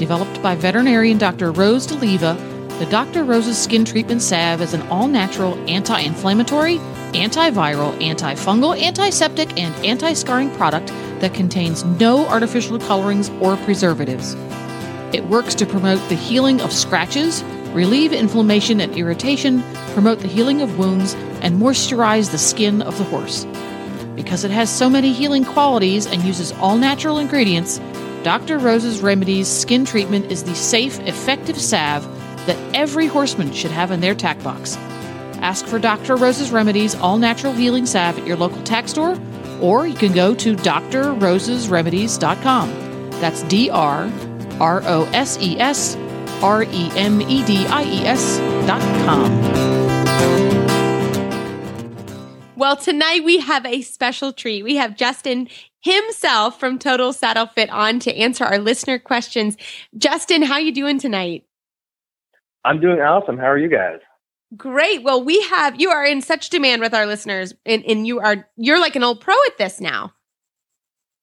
[0.00, 1.52] Developed by veterinarian Dr.
[1.52, 2.34] Rose DeLeva,
[2.78, 3.22] the Dr.
[3.22, 6.78] Rose's Skin Treatment Salve is an all natural anti inflammatory,
[7.12, 10.86] antiviral, antifungal, antiseptic, and anti scarring product
[11.20, 14.34] that contains no artificial colorings or preservatives.
[15.12, 17.42] It works to promote the healing of scratches,
[17.74, 23.04] relieve inflammation and irritation, promote the healing of wounds, and moisturize the skin of the
[23.04, 23.44] horse.
[24.16, 27.80] Because it has so many healing qualities and uses all natural ingredients,
[28.22, 28.58] Dr.
[28.58, 32.04] Rose's Remedies Skin Treatment is the safe, effective salve
[32.46, 34.76] that every horseman should have in their tack box.
[35.40, 36.16] Ask for Dr.
[36.16, 39.18] Rose's Remedies All Natural Healing Salve at your local tack store,
[39.60, 43.10] or you can go to drrosesremedies.com.
[43.20, 44.12] That's D R
[44.60, 45.96] R O S E S
[46.42, 49.40] R E M E D I E S dot com.
[52.56, 54.62] Well, tonight we have a special treat.
[54.62, 55.48] We have Justin
[55.80, 59.56] himself from Total Saddle Fit on to answer our listener questions.
[59.96, 61.44] Justin, how you doing tonight?
[62.64, 63.38] I'm doing awesome.
[63.38, 64.00] How are you guys?
[64.56, 65.02] Great.
[65.02, 68.48] Well, we have you are in such demand with our listeners, and, and you are
[68.56, 70.12] you're like an old pro at this now.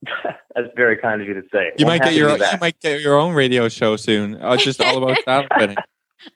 [0.23, 1.71] That's very kind of you to say.
[1.77, 4.41] You I'm might get your you might get your own radio show soon.
[4.41, 5.77] Uh, it's just all about saddle fitting.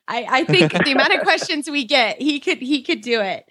[0.06, 3.44] I, I think the amount of questions we get, he could he could do it.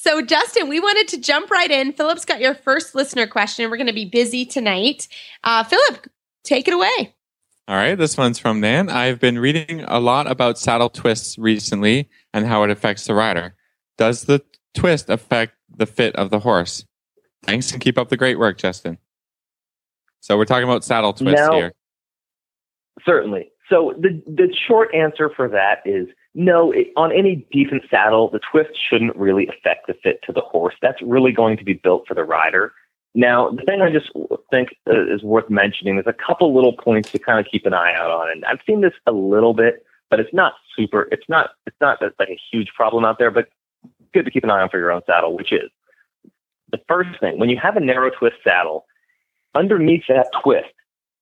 [0.00, 1.92] So, Justin, we wanted to jump right in.
[1.92, 3.68] Philip's got your first listener question.
[3.68, 5.08] We're going to be busy tonight.
[5.42, 6.06] Uh, Philip,
[6.44, 7.16] take it away.
[7.66, 8.90] All right, this one's from Nan.
[8.90, 13.56] I've been reading a lot about saddle twists recently and how it affects the rider.
[13.96, 14.40] Does the
[14.72, 16.84] twist affect the fit of the horse?
[17.42, 18.98] Thanks and keep up the great work, Justin.
[20.20, 21.72] So we're talking about saddle twists Now- here.
[23.04, 23.50] Certainly.
[23.68, 26.06] So the the short answer for that is
[26.38, 26.72] no.
[26.72, 30.74] It, on any decent saddle, the twist shouldn't really affect the fit to the horse.
[30.80, 32.72] That's really going to be built for the rider.
[33.14, 34.10] Now, the thing I just
[34.50, 37.74] think uh, is worth mentioning is a couple little points to kind of keep an
[37.74, 41.08] eye out on, and I've seen this a little bit, but it's not super.
[41.10, 41.50] It's not.
[41.66, 43.48] It's not like a huge problem out there, but
[44.14, 45.70] good to keep an eye on for your own saddle, which is
[46.70, 48.86] the first thing when you have a narrow twist saddle.
[49.54, 50.72] Underneath that twist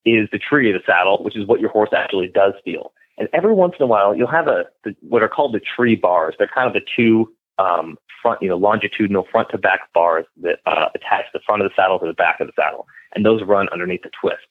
[0.05, 2.93] is the tree of the saddle, which is what your horse actually does feel.
[3.19, 5.97] And every once in a while, you'll have a the, what are called the tree
[5.97, 6.35] bars.
[6.39, 10.59] They're kind of the two um, front, you know, longitudinal front to back bars that
[10.67, 13.43] uh, attach the front of the saddle to the back of the saddle, and those
[13.43, 14.47] run underneath the twist.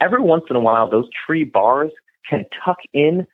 [0.00, 1.92] Every once in a while, those tree bars
[2.28, 3.26] can tuck in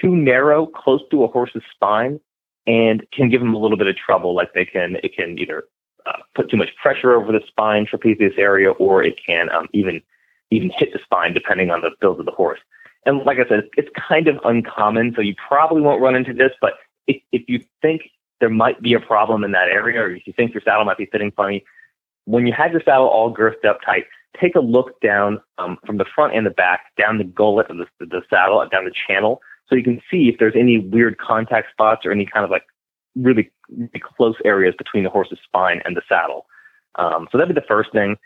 [0.00, 2.20] too narrow, close to a horse's spine,
[2.66, 4.34] and can give them a little bit of trouble.
[4.34, 5.64] Like they can, it can either
[6.06, 10.02] uh, put too much pressure over the spine, trapezius area, or it can um, even
[10.50, 12.60] even hit the spine depending on the build of the horse.
[13.08, 16.52] And like I said, it's kind of uncommon, so you probably won't run into this.
[16.60, 16.74] But
[17.06, 18.02] if, if you think
[18.38, 20.98] there might be a problem in that area, or if you think your saddle might
[20.98, 21.64] be fitting funny,
[22.26, 24.04] when you have your saddle all girthed up tight,
[24.38, 27.78] take a look down um, from the front and the back, down the gullet of
[27.78, 31.70] the, the saddle, down the channel, so you can see if there's any weird contact
[31.72, 32.64] spots or any kind of like
[33.16, 36.44] really, really close areas between the horse's spine and the saddle.
[36.96, 38.16] Um, so that'd be the first thing.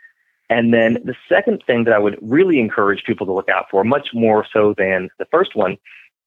[0.53, 3.83] And then the second thing that I would really encourage people to look out for,
[3.83, 5.77] much more so than the first one,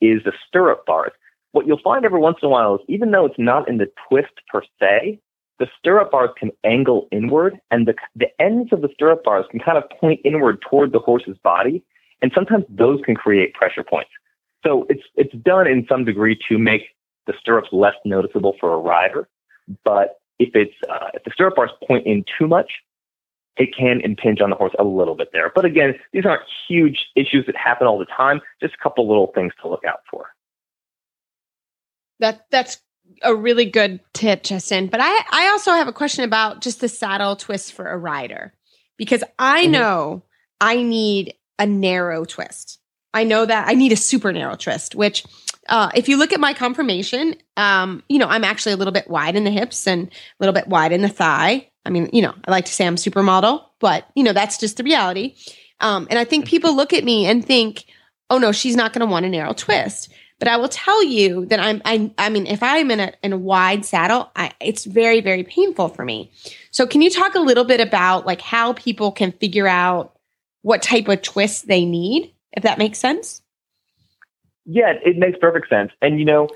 [0.00, 1.12] is the stirrup bars.
[1.52, 3.86] What you'll find every once in a while is even though it's not in the
[4.08, 5.20] twist per se,
[5.60, 9.60] the stirrup bars can angle inward and the, the ends of the stirrup bars can
[9.60, 11.84] kind of point inward toward the horse's body.
[12.20, 14.10] And sometimes those can create pressure points.
[14.66, 16.82] So it's, it's done in some degree to make
[17.28, 19.28] the stirrups less noticeable for a rider.
[19.84, 22.72] But if it's, uh, if the stirrup bars point in too much,
[23.56, 25.50] it can impinge on the horse a little bit there.
[25.54, 28.40] But again, these aren't huge issues that happen all the time.
[28.60, 30.26] Just a couple little things to look out for.
[32.20, 32.80] That that's
[33.22, 34.88] a really good tip, Justin.
[34.88, 38.52] But I I also have a question about just the saddle twist for a rider
[38.96, 39.70] because I Mhm.
[39.70, 40.22] know
[40.60, 42.78] I need a narrow twist.
[43.14, 45.24] I know that I need a super narrow twist, which
[45.68, 49.08] uh, if you look at my conformation, um, you know, I'm actually a little bit
[49.08, 51.68] wide in the hips and a little bit wide in the thigh.
[51.86, 54.76] I mean, you know, I like to say I'm supermodel, but you know, that's just
[54.76, 55.36] the reality.
[55.80, 57.86] Um, and I think people look at me and think,
[58.30, 60.12] oh no, she's not going to want a narrow twist.
[60.38, 63.32] But I will tell you that I'm, I, I mean, if I'm in a, in
[63.32, 66.30] a wide saddle, I, it's very, very painful for me.
[66.70, 70.18] So can you talk a little bit about like how people can figure out
[70.60, 73.40] what type of twist they need, if that makes sense?
[74.66, 75.92] Yeah, it makes perfect sense.
[76.02, 76.48] And you know,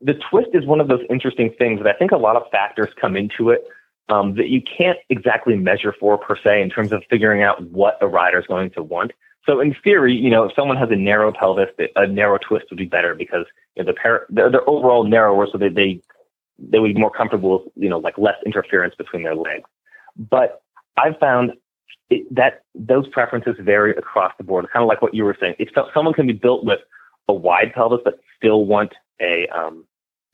[0.00, 2.88] the twist is one of those interesting things that I think a lot of factors
[3.00, 3.62] come into it
[4.08, 7.98] um, that you can't exactly measure for per se in terms of figuring out what
[8.00, 9.12] a rider is going to want.
[9.46, 12.78] So in theory, you know, if someone has a narrow pelvis, a narrow twist would
[12.78, 13.46] be better because
[13.76, 16.00] you know, the they're, they're overall narrower, so they
[16.58, 19.68] they would be more comfortable you know like less interference between their legs.
[20.16, 20.62] But
[20.96, 21.52] I've found
[22.10, 24.66] it, that those preferences vary across the board.
[24.72, 25.54] Kind of like what you were saying.
[25.58, 26.80] If so- someone can be built with
[27.28, 29.84] a wide pelvis but still want a um,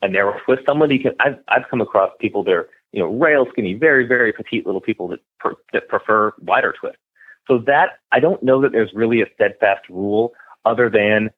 [0.01, 1.13] a narrow twist, somebody can.
[1.19, 4.81] I've I've come across people that are you know rail skinny, very very petite little
[4.81, 6.99] people that per, that prefer wider twists.
[7.47, 10.33] So that I don't know that there's really a steadfast rule
[10.65, 11.31] other than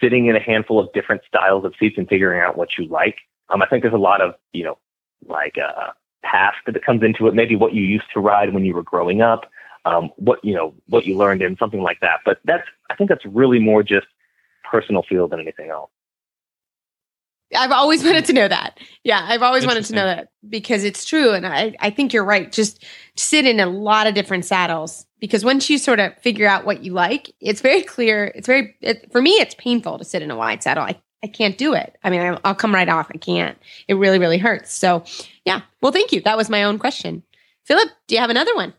[0.00, 3.16] sitting in a handful of different styles of seats and figuring out what you like.
[3.48, 4.78] Um, I think there's a lot of you know
[5.26, 5.90] like uh,
[6.22, 7.34] past that comes into it.
[7.34, 9.50] Maybe what you used to ride when you were growing up,
[9.84, 12.20] um, what you know what you learned in something like that.
[12.24, 14.06] But that's I think that's really more just
[14.64, 15.90] personal feel than anything else.
[17.54, 18.78] I've always wanted to know that.
[19.02, 21.32] Yeah, I've always wanted to know that because it's true.
[21.32, 22.50] And I, I think you're right.
[22.50, 22.84] Just
[23.16, 26.82] sit in a lot of different saddles because once you sort of figure out what
[26.82, 28.32] you like, it's very clear.
[28.34, 30.84] It's very, it, for me, it's painful to sit in a wide saddle.
[30.84, 31.96] I, I can't do it.
[32.04, 33.10] I mean, I'll, I'll come right off.
[33.14, 33.56] I can't.
[33.88, 34.72] It really, really hurts.
[34.72, 35.04] So,
[35.44, 35.62] yeah.
[35.80, 36.20] Well, thank you.
[36.20, 37.22] That was my own question.
[37.64, 38.74] Philip, do you have another one?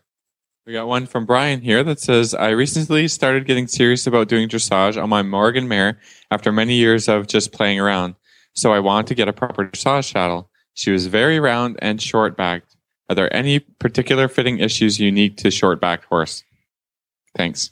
[0.66, 4.48] We got one from Brian here that says, I recently started getting serious about doing
[4.48, 6.00] dressage on my Morgan mare
[6.32, 8.16] after many years of just playing around.
[8.56, 10.50] So I wanted to get a proper dressage saddle.
[10.74, 12.74] She was very round and short backed.
[13.08, 16.42] Are there any particular fitting issues unique to short backed horse?
[17.36, 17.70] Thanks.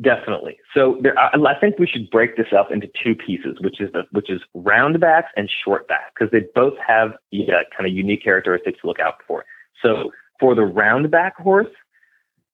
[0.00, 0.58] Definitely.
[0.74, 3.90] So there, I, I think we should break this up into two pieces, which is
[3.92, 7.92] the which is round backs and short backs because they both have yeah, kind of
[7.92, 9.44] unique characteristics to look out for.
[9.82, 11.66] So for the round back horse,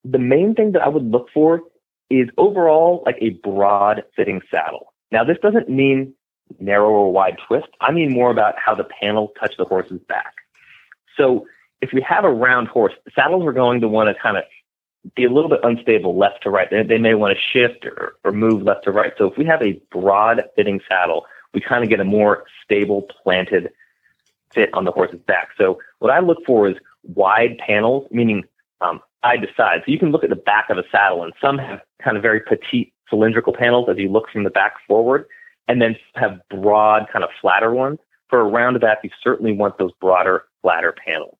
[0.04, 1.60] the main thing that I would look for
[2.08, 4.93] is overall like a broad fitting saddle.
[5.14, 6.12] Now this doesn't mean
[6.58, 7.68] narrow or wide twist.
[7.80, 10.34] I mean more about how the panel touch the horse's back.
[11.16, 11.46] So
[11.80, 14.42] if we have a round horse, saddles are going to want to kind of
[15.14, 16.68] be a little bit unstable left to right.
[16.68, 19.12] They, they may want to shift or, or move left to right.
[19.16, 23.02] So if we have a broad fitting saddle, we kind of get a more stable
[23.22, 23.70] planted
[24.52, 25.50] fit on the horse's back.
[25.56, 28.42] So what I look for is wide panels, meaning
[28.80, 29.82] um, side to side.
[29.84, 32.22] So you can look at the back of a saddle, and some have kind of
[32.22, 35.26] very petite cylindrical panels as you look from the back forward,
[35.68, 37.98] and then have broad, kind of flatter ones.
[38.28, 41.36] For a roundabout, you certainly want those broader, flatter panels.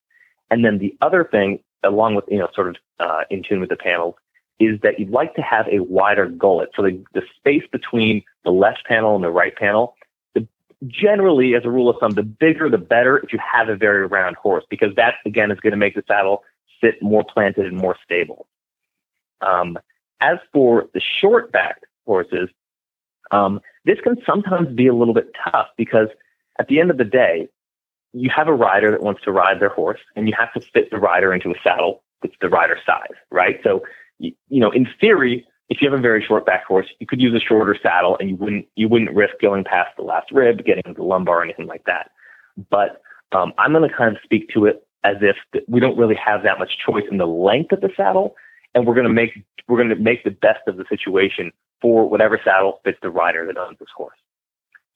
[0.51, 3.68] And then the other thing along with, you know, sort of uh, in tune with
[3.68, 4.14] the panels,
[4.61, 6.70] is that you'd like to have a wider gullet.
[6.77, 9.97] So the, the space between the left panel and the right panel,
[10.35, 10.47] the,
[10.87, 14.07] generally, as a rule of thumb, the bigger the better if you have a very
[14.07, 16.43] round horse, because that, again, is going to make the saddle
[16.81, 18.47] sit more planted and more stable.
[19.41, 19.79] Um,
[20.21, 22.49] as for the short backed horses,
[23.31, 26.09] um, this can sometimes be a little bit tough because
[26.59, 27.49] at the end of the day,
[28.12, 30.91] you have a rider that wants to ride their horse and you have to fit
[30.91, 33.59] the rider into a saddle that's the rider size, right?
[33.65, 33.83] So,
[34.19, 37.21] you, you know, in theory, if you have a very short back horse, you could
[37.21, 40.65] use a shorter saddle and you wouldn't, you wouldn't risk going past the last rib,
[40.65, 42.11] getting the lumbar or anything like that.
[42.71, 43.03] But,
[43.33, 45.37] um, I'm going to kind of speak to it as if
[45.67, 48.37] we don't really have that much choice in the length of the saddle.
[48.75, 52.09] And we're going to make, we're going to make the best of the situation for
[52.09, 54.18] whatever saddle fits the rider that owns this horse.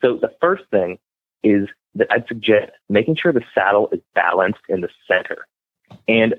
[0.02, 0.98] So the first thing
[1.42, 5.46] is that I'd suggest making sure the saddle is balanced in the center.
[6.06, 6.34] And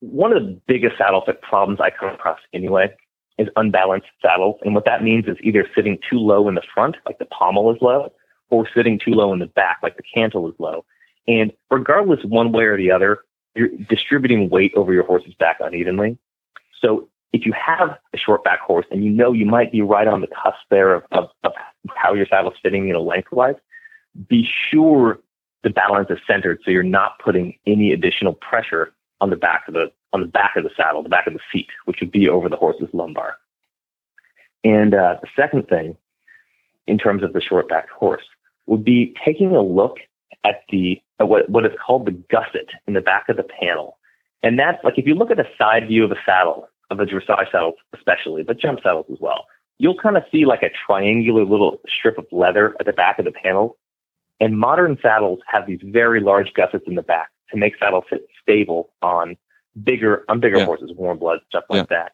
[0.00, 2.94] one of the biggest saddle fit problems I come across anyway
[3.38, 4.60] is unbalanced saddles.
[4.62, 7.74] And what that means is either sitting too low in the front, like the pommel
[7.74, 8.12] is low,
[8.50, 10.84] or sitting too low in the back, like the cantle is low.
[11.26, 13.20] And regardless, one way or the other,
[13.54, 16.18] you're distributing weight over your horse's back unevenly.
[16.80, 20.08] So if you have a short back horse and you know you might be right
[20.08, 21.52] on the cusp there of, of, of
[21.94, 23.54] how your saddle's fitting, you know, lengthwise,
[24.28, 25.20] be sure
[25.62, 29.74] the balance is centered so you're not putting any additional pressure on the back of
[29.74, 32.28] the on the back of the saddle, the back of the seat, which would be
[32.28, 33.36] over the horse's lumbar.
[34.64, 35.96] And uh, the second thing,
[36.86, 38.24] in terms of the short backed horse,
[38.66, 39.98] would be taking a look
[40.44, 43.98] at the at what what is called the gusset in the back of the panel.
[44.42, 47.04] And that's like if you look at a side view of a saddle, of a
[47.04, 49.46] dressage saddle especially, but jump saddles as well,
[49.78, 53.24] you'll kind of see like a triangular little strip of leather at the back of
[53.24, 53.76] the panel
[54.40, 58.26] and modern saddles have these very large gussets in the back to make saddles sit
[58.42, 59.36] stable on
[59.84, 60.64] bigger on bigger yeah.
[60.64, 61.96] horses, warm blood, stuff like yeah.
[61.98, 62.12] that.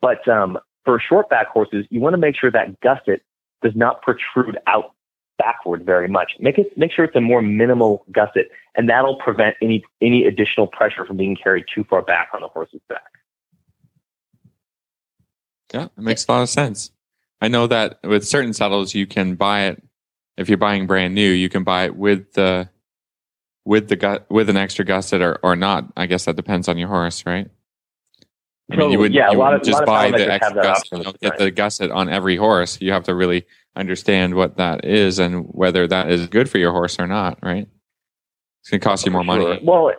[0.00, 3.22] But um, for short back horses, you want to make sure that gusset
[3.62, 4.92] does not protrude out
[5.38, 6.32] backward very much.
[6.38, 10.66] Make it make sure it's a more minimal gusset, and that'll prevent any any additional
[10.66, 13.02] pressure from being carried too far back on the horse's back.
[15.72, 16.90] Yeah, it makes a lot of sense.
[17.40, 19.82] I know that with certain saddles, you can buy it
[20.36, 22.68] if you're buying brand new, you can buy it with the
[23.64, 25.92] with the gut with an extra gusset or, or not.
[25.96, 27.48] I guess that depends on your horse, right?
[28.70, 30.98] I mean, you would, yeah, you would of, just buy the extra gusset.
[30.98, 32.80] You don't get the gusset on every horse.
[32.80, 33.44] You have to really
[33.76, 37.68] understand what that is and whether that is good for your horse or not, right?
[38.60, 39.48] It's going to cost you oh, more sure.
[39.48, 39.60] money.
[39.64, 39.92] Well,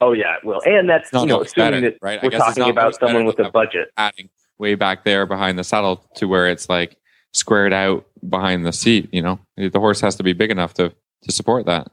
[0.00, 0.60] oh yeah, it will.
[0.64, 2.22] And that's you know, assuming better, that right?
[2.22, 3.90] we're talking about someone with a budget.
[3.96, 4.28] Adding
[4.58, 6.96] way back there behind the saddle to where it's like
[7.32, 9.08] squared out behind the seat.
[9.12, 10.92] You know, the horse has to be big enough to
[11.22, 11.88] to support that.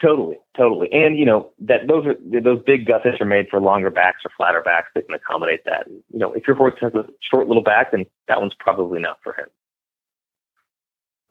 [0.00, 3.90] Totally, totally, and you know that those are those big gussets are made for longer
[3.90, 5.86] backs or flatter backs that can accommodate that.
[5.88, 9.18] You know, if your horse has a short little back, then that one's probably not
[9.22, 9.46] for him.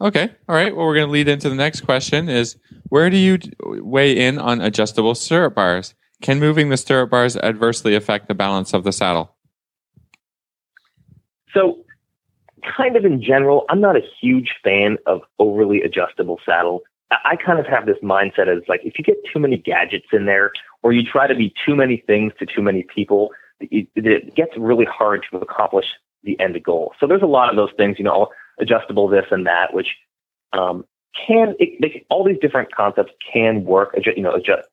[0.01, 0.75] Okay, all right.
[0.75, 2.57] Well, we're going to lead into the next question: Is
[2.89, 5.95] where do you weigh in on adjustable stirrup bars?
[6.21, 9.35] Can moving the stirrup bars adversely affect the balance of the saddle?
[11.55, 11.79] So
[12.77, 16.81] kind of in general, I'm not a huge fan of overly adjustable saddles.
[17.11, 20.25] I kind of have this mindset as like if you get too many gadgets in
[20.25, 20.51] there
[20.83, 24.51] or you try to be too many things to too many people, it, it gets
[24.57, 25.85] really hard to accomplish
[26.23, 26.93] the end goal.
[26.99, 28.27] So there's a lot of those things, you know,
[28.59, 29.95] adjustable this and that, which
[30.53, 30.85] um,
[31.27, 33.97] can it, they, all these different concepts can work.
[34.15, 34.67] You know, adjust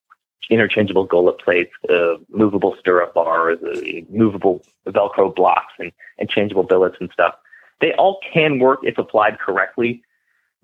[0.50, 3.80] interchangeable gullet plates, uh, movable stirrup bars, uh,
[4.10, 7.34] movable Velcro blocks, and, and changeable billets and stuff.
[7.80, 10.02] They all can work if applied correctly.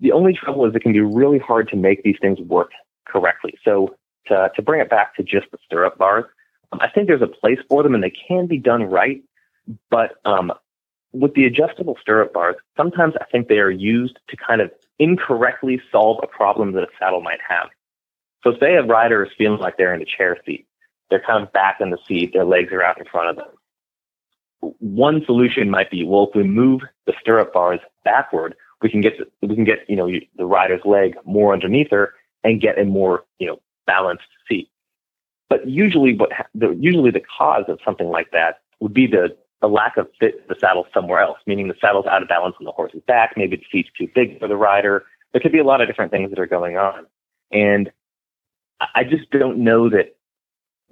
[0.03, 2.71] The only trouble is it can be really hard to make these things work
[3.07, 3.53] correctly.
[3.63, 3.95] So
[4.27, 6.25] to, to bring it back to just the stirrup bars,
[6.73, 9.23] um, I think there's a place for them and they can be done right.
[9.89, 10.51] But um,
[11.13, 15.81] with the adjustable stirrup bars, sometimes I think they are used to kind of incorrectly
[15.89, 17.69] solve a problem that a saddle might have.
[18.43, 20.67] So say a rider is feeling like they're in a chair seat.
[21.09, 24.73] They're kind of back in the seat, their legs are out in front of them.
[24.79, 29.13] One solution might be, well, if we move the stirrup bars backward, we can get
[29.41, 32.13] we can get you know the rider's leg more underneath her
[32.43, 34.69] and get a more you know balanced seat.
[35.49, 39.67] But usually, what the, usually the cause of something like that would be the the
[39.67, 42.71] lack of fit the saddle somewhere else, meaning the saddle's out of balance on the
[42.71, 45.05] horse's back, maybe the seat's too big for the rider.
[45.31, 47.05] There could be a lot of different things that are going on,
[47.51, 47.91] and
[48.93, 50.15] I just don't know that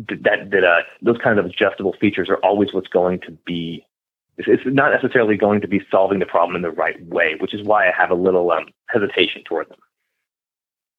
[0.07, 3.85] that that uh, those kinds of adjustable features are always what's going to be.
[4.47, 7.65] It's not necessarily going to be solving the problem in the right way, which is
[7.65, 9.79] why I have a little um, hesitation toward them.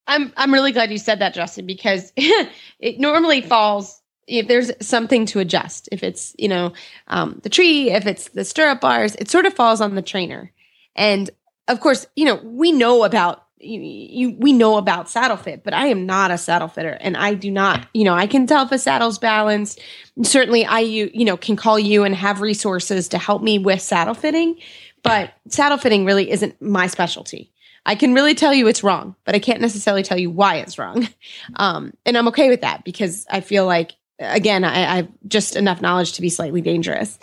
[0.06, 5.26] I'm I'm really glad you said that, Justin, because it normally falls if there's something
[5.26, 5.88] to adjust.
[5.92, 6.72] If it's you know
[7.08, 10.52] um, the tree, if it's the stirrup bars, it sort of falls on the trainer.
[10.96, 11.30] And
[11.68, 15.74] of course, you know we know about you, you, we know about saddle fit, but
[15.74, 18.64] I am not a saddle fitter and I do not, you know, I can tell
[18.64, 19.80] if a saddle's balanced.
[20.22, 23.80] certainly I, you, you know, can call you and have resources to help me with
[23.80, 24.56] saddle fitting,
[25.02, 27.52] but saddle fitting really isn't my specialty.
[27.84, 30.78] I can really tell you it's wrong, but I can't necessarily tell you why it's
[30.78, 31.08] wrong.
[31.56, 35.82] Um, and I'm okay with that because I feel like, again, I, I've just enough
[35.82, 37.18] knowledge to be slightly dangerous.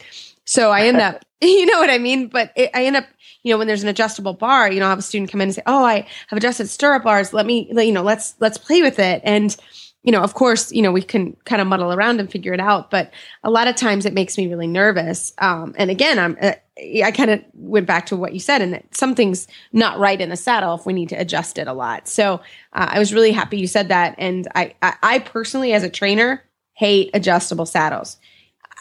[0.45, 2.27] So I end up, you know what I mean?
[2.27, 3.05] But it, I end up
[3.43, 5.47] you know, when there's an adjustable bar, you know, I'll have a student come in
[5.47, 7.33] and say, "Oh, I have adjusted stirrup bars.
[7.33, 9.55] Let me, you know, let's let's play with it." And
[10.03, 12.59] you know, of course, you know, we can kind of muddle around and figure it
[12.59, 13.11] out, but
[13.43, 15.33] a lot of times it makes me really nervous.
[15.39, 16.53] Um, and again, I'm, uh,
[17.03, 20.29] I kind of went back to what you said, and that something's not right in
[20.29, 22.07] the saddle if we need to adjust it a lot.
[22.07, 22.35] So
[22.73, 24.15] uh, I was really happy you said that.
[24.17, 28.17] And I, I, I personally, as a trainer, hate adjustable saddles.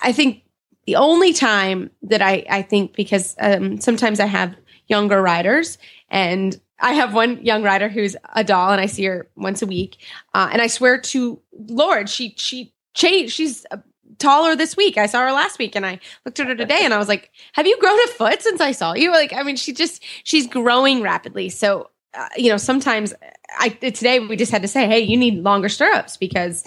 [0.01, 0.43] I think
[0.89, 5.77] the only time that I, I think, because um, sometimes I have younger riders
[6.09, 9.67] and I have one young rider who's a doll and I see her once a
[9.67, 9.99] week.
[10.33, 13.35] Uh, and I swear to Lord, she, she changed.
[13.35, 13.77] She's uh,
[14.17, 14.97] taller this week.
[14.97, 17.33] I saw her last week and I looked at her today and I was like,
[17.53, 19.11] have you grown a foot since I saw you?
[19.11, 21.51] Like, I mean, she just, she's growing rapidly.
[21.51, 23.13] So, uh, you know, sometimes
[23.59, 26.65] I, today we just had to say, Hey, you need longer stirrups because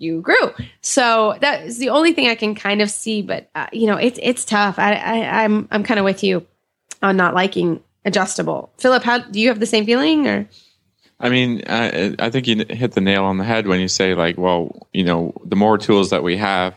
[0.00, 0.52] you grew.
[0.80, 3.22] So that is the only thing I can kind of see.
[3.22, 4.78] But uh, you know, it's it's tough.
[4.78, 6.46] I, I I'm I'm kind of with you
[7.02, 8.72] on not liking adjustable.
[8.78, 10.48] Philip, how do you have the same feeling or?
[11.20, 14.14] I mean, I, I think you hit the nail on the head when you say
[14.14, 16.74] like, well, you know, the more tools that we have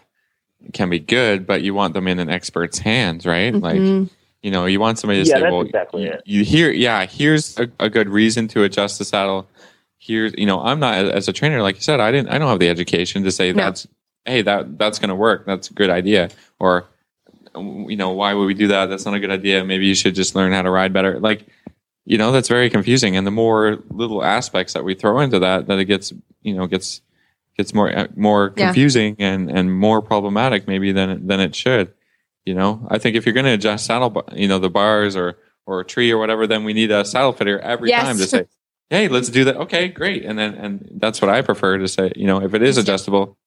[0.74, 3.53] can be good, but you want them in an expert's hands, right?
[3.53, 3.63] Mm-hmm.
[3.63, 4.09] Like,
[4.41, 7.59] you know, you want somebody to yeah, say, well, exactly you, you hear, yeah, here's
[7.59, 9.47] a, a, good reason to adjust the saddle
[10.02, 12.49] here's you know i'm not as a trainer like you said i didn't i don't
[12.49, 13.64] have the education to say no.
[13.64, 13.88] that's
[14.26, 16.30] hey that that's going to work that's a good idea
[16.60, 16.86] or
[17.56, 20.16] you know why would we do that that's not a good idea maybe you should
[20.16, 21.45] just learn how to ride better like
[22.06, 25.68] you know that's very confusing and the more little aspects that we throw into that
[25.68, 27.02] that it gets you know gets
[27.56, 29.34] gets more more confusing yeah.
[29.34, 31.93] and and more problematic maybe than than it should
[32.43, 35.38] you know i think if you're going to adjust saddle you know the bars or
[35.68, 38.04] or a tree or whatever then we need a saddle fitter every yes.
[38.04, 38.47] time to say
[38.92, 39.56] hey, let's do that.
[39.56, 40.26] Okay, great.
[40.26, 43.38] And then, and that's what I prefer to say, you know, if it is adjustable,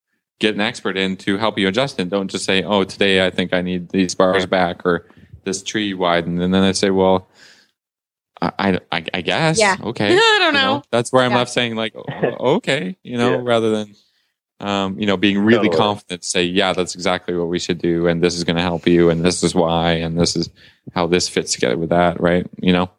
[0.40, 2.08] get an expert in to help you adjust it.
[2.08, 5.06] Don't just say, oh, today I think I need these bars back or
[5.44, 6.42] this tree widened.
[6.42, 7.28] And then I say, well,
[8.40, 9.60] I, I, I guess.
[9.60, 9.76] Yeah.
[9.82, 10.16] Okay.
[10.16, 10.76] I don't you know.
[10.76, 10.82] know.
[10.90, 11.36] That's where I'm yeah.
[11.36, 11.94] left saying like,
[12.38, 13.40] oh, okay, you know, yeah.
[13.42, 13.94] rather than,
[14.60, 15.76] um, you know, being really totally.
[15.76, 18.06] confident to say, yeah, that's exactly what we should do.
[18.06, 19.10] And this is going to help you.
[19.10, 19.92] And this is why.
[19.92, 20.48] And this is
[20.94, 22.18] how this fits together with that.
[22.18, 22.46] Right.
[22.62, 22.90] You know?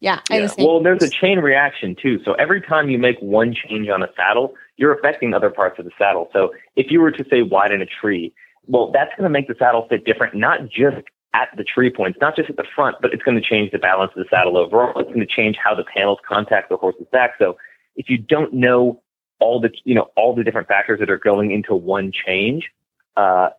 [0.00, 0.48] Yeah, yeah.
[0.58, 2.20] Well, there's a chain reaction too.
[2.24, 5.86] So every time you make one change on a saddle, you're affecting other parts of
[5.86, 6.28] the saddle.
[6.32, 8.34] So if you were to say widen a tree,
[8.66, 12.18] well, that's going to make the saddle fit different, not just at the tree points,
[12.20, 14.56] not just at the front, but it's going to change the balance of the saddle
[14.56, 14.98] overall.
[14.98, 17.34] It's going to change how the panels contact the horse's back.
[17.38, 17.56] So
[17.94, 19.02] if you don't know
[19.38, 22.70] all the, you know, all the different factors that are going into one change,
[23.16, 23.50] uh,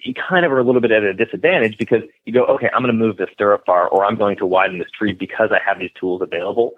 [0.00, 2.82] you kind of are a little bit at a disadvantage because you go, okay, I'm
[2.82, 5.58] going to move this stirrup bar or I'm going to widen this tree because I
[5.64, 6.72] have these tools available.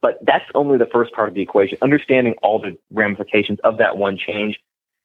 [0.00, 1.78] But that's only the first part of the equation.
[1.82, 4.58] Understanding all the ramifications of that one change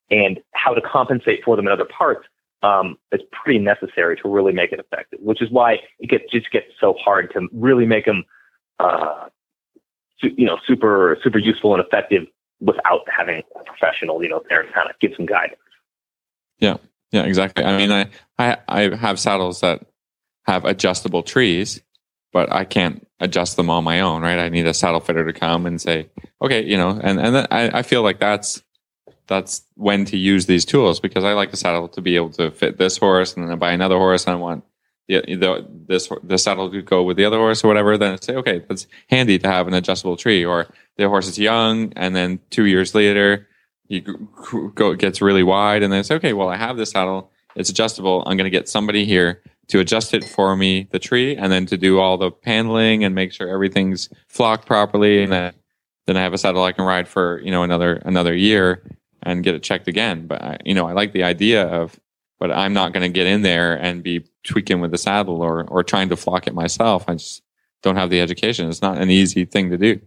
[0.10, 2.26] and how to compensate for them in other parts
[2.64, 5.20] um, is pretty necessary to really make it effective.
[5.22, 8.24] Which is why it gets just gets so hard to really make them,
[8.80, 9.28] uh,
[10.22, 12.28] su- you know, super super useful and effective
[12.60, 15.60] without having a professional, you know, there to kind of give some guidance.
[16.60, 16.78] Yeah,
[17.12, 17.64] exactly.
[17.64, 18.08] I mean, I,
[18.38, 19.86] I I have saddles that
[20.46, 21.82] have adjustable trees,
[22.32, 24.40] but I can't adjust them on my own, right?
[24.40, 26.10] I need a saddle fitter to come and say,
[26.42, 28.62] okay, you know, and and I, I feel like that's
[29.28, 32.52] that's when to use these tools because I like the saddle to be able to
[32.52, 34.64] fit this horse, and then I buy another horse, and I want
[35.08, 37.98] the, the this the saddle to go with the other horse or whatever.
[37.98, 41.40] Then I say, okay, that's handy to have an adjustable tree, or the horse is
[41.40, 43.48] young, and then two years later,
[43.90, 44.30] you
[44.76, 48.24] go gets really wide, and then say, okay, well, I have this saddle, it's adjustable.
[48.26, 51.66] I'm going to get somebody here to adjust it for me, the tree, and then
[51.68, 55.54] to do all the paneling and make sure everything's flocked properly, and then
[56.08, 58.84] then I have a saddle I can ride for you know another another year
[59.24, 60.28] and get it checked again.
[60.28, 62.00] But I, you know, I like the idea of,
[62.40, 65.66] but I'm not going to get in there and be tweaking with the saddle or
[65.66, 67.06] or trying to flock it myself.
[67.08, 67.44] I just
[67.84, 68.70] don't have the education.
[68.70, 70.02] It's not an easy thing to do.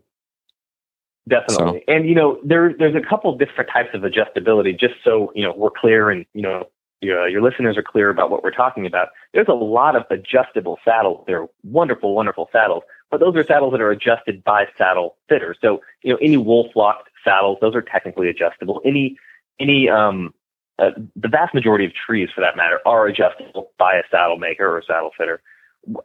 [1.29, 1.85] Definitely.
[1.87, 1.93] So.
[1.95, 4.79] And you know, there there's a couple different types of adjustability.
[4.79, 6.69] Just so you know, we're clear, and you know,
[7.01, 9.09] your, your listeners are clear about what we're talking about.
[9.33, 11.25] There's a lot of adjustable saddles.
[11.27, 15.59] They're wonderful, wonderful saddles, but those are saddles that are adjusted by saddle fitters.
[15.61, 18.81] So you know, any wool flocked saddles, those are technically adjustable.
[18.85, 19.17] Any
[19.61, 20.35] any um
[20.79, 24.67] uh, the vast majority of trees, for that matter, are adjustable by a saddle maker
[24.67, 25.41] or a saddle fitter.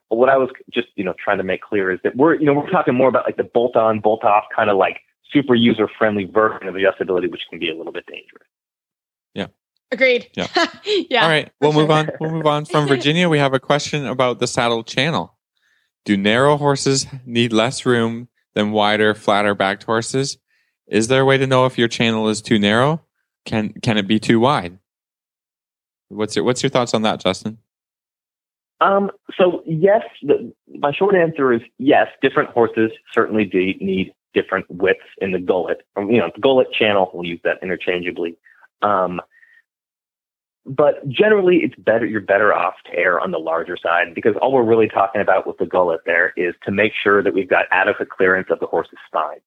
[0.09, 2.53] What I was just you know trying to make clear is that we're you know
[2.53, 5.01] we're talking more about like the bolt on, bolt off kind of like
[5.31, 8.47] super user friendly version of adjustability, which can be a little bit dangerous.
[9.33, 9.47] Yeah.
[9.91, 10.29] Agreed.
[10.33, 10.47] Yeah.
[11.09, 11.23] yeah.
[11.23, 11.51] All right.
[11.61, 12.09] We'll move on.
[12.19, 13.29] We'll move on from Virginia.
[13.29, 15.35] We have a question about the saddle channel.
[16.05, 20.37] Do narrow horses need less room than wider, flatter backed horses?
[20.87, 23.01] Is there a way to know if your channel is too narrow?
[23.45, 24.79] Can can it be too wide?
[26.09, 27.57] What's your What's your thoughts on that, Justin?
[28.79, 32.07] Um, so yes, the, my short answer is yes.
[32.21, 35.81] Different horses certainly do need different widths in the gullet.
[35.95, 37.09] Um, you know, the gullet channel.
[37.13, 38.37] We'll use that interchangeably.
[38.81, 39.21] Um,
[40.65, 42.05] but generally, it's better.
[42.05, 45.47] You're better off to err on the larger side because all we're really talking about
[45.47, 48.67] with the gullet there is to make sure that we've got adequate clearance of the
[48.67, 49.39] horse's spine.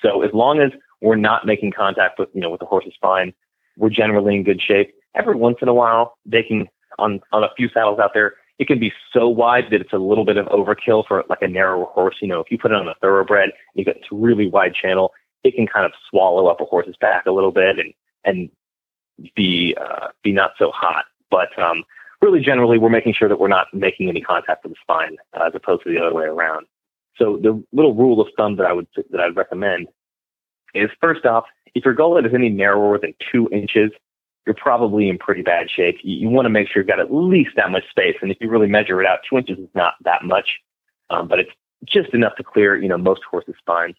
[0.00, 0.70] So as long as
[1.00, 3.32] we're not making contact with, you know, with the horse's spine,
[3.76, 4.94] we're generally in good shape.
[5.14, 6.68] Every once in a while, they can,
[6.98, 9.98] on, on a few saddles out there, it can be so wide that it's a
[9.98, 12.14] little bit of overkill for like a narrower horse.
[12.22, 15.12] You know, if you put it on a thoroughbred, you get this really wide channel,
[15.42, 17.92] it can kind of swallow up a horse's back a little bit and,
[18.24, 18.50] and
[19.34, 21.06] be, uh, be not so hot.
[21.28, 21.82] But, um,
[22.20, 25.46] really generally, we're making sure that we're not making any contact with the spine uh,
[25.48, 26.66] as opposed to the other way around.
[27.16, 29.88] So the little rule of thumb that I would that I'd recommend
[30.72, 31.44] is first off,
[31.74, 33.90] if your gullet is any narrower than two inches,
[34.46, 35.96] you're probably in pretty bad shape.
[36.02, 38.16] You, you want to make sure you've got at least that much space.
[38.20, 40.48] And if you really measure it out, two inches is not that much,
[41.10, 41.50] um, but it's
[41.84, 43.96] just enough to clear, you know, most horses' spines.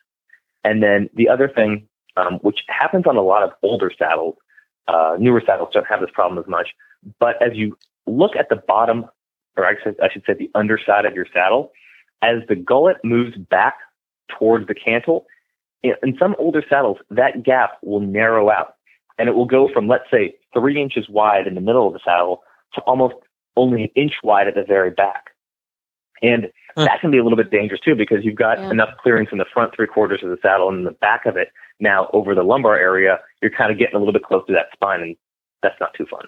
[0.64, 4.36] And then the other thing, um, which happens on a lot of older saddles,
[4.88, 6.70] uh, newer saddles don't have this problem as much.
[7.20, 9.06] But as you look at the bottom,
[9.58, 11.72] or I should, I should say the underside of your saddle,
[12.22, 13.76] as the gullet moves back
[14.28, 15.26] towards the cantle,
[15.84, 18.76] in some older saddles, that gap will narrow out
[19.18, 22.00] and it will go from, let's say, three inches wide in the middle of the
[22.04, 22.44] saddle
[22.74, 23.16] to almost
[23.56, 25.32] only an inch wide at the very back.
[26.22, 26.86] And huh.
[26.86, 28.72] that can be a little bit dangerous too because you've got yeah.
[28.72, 31.38] enough clearance in the front three quarters of the saddle and in the back of
[31.38, 31.50] it.
[31.80, 34.68] Now, over the lumbar area, you're kind of getting a little bit close to that
[34.74, 35.16] spine, and
[35.62, 36.26] that's not too fun.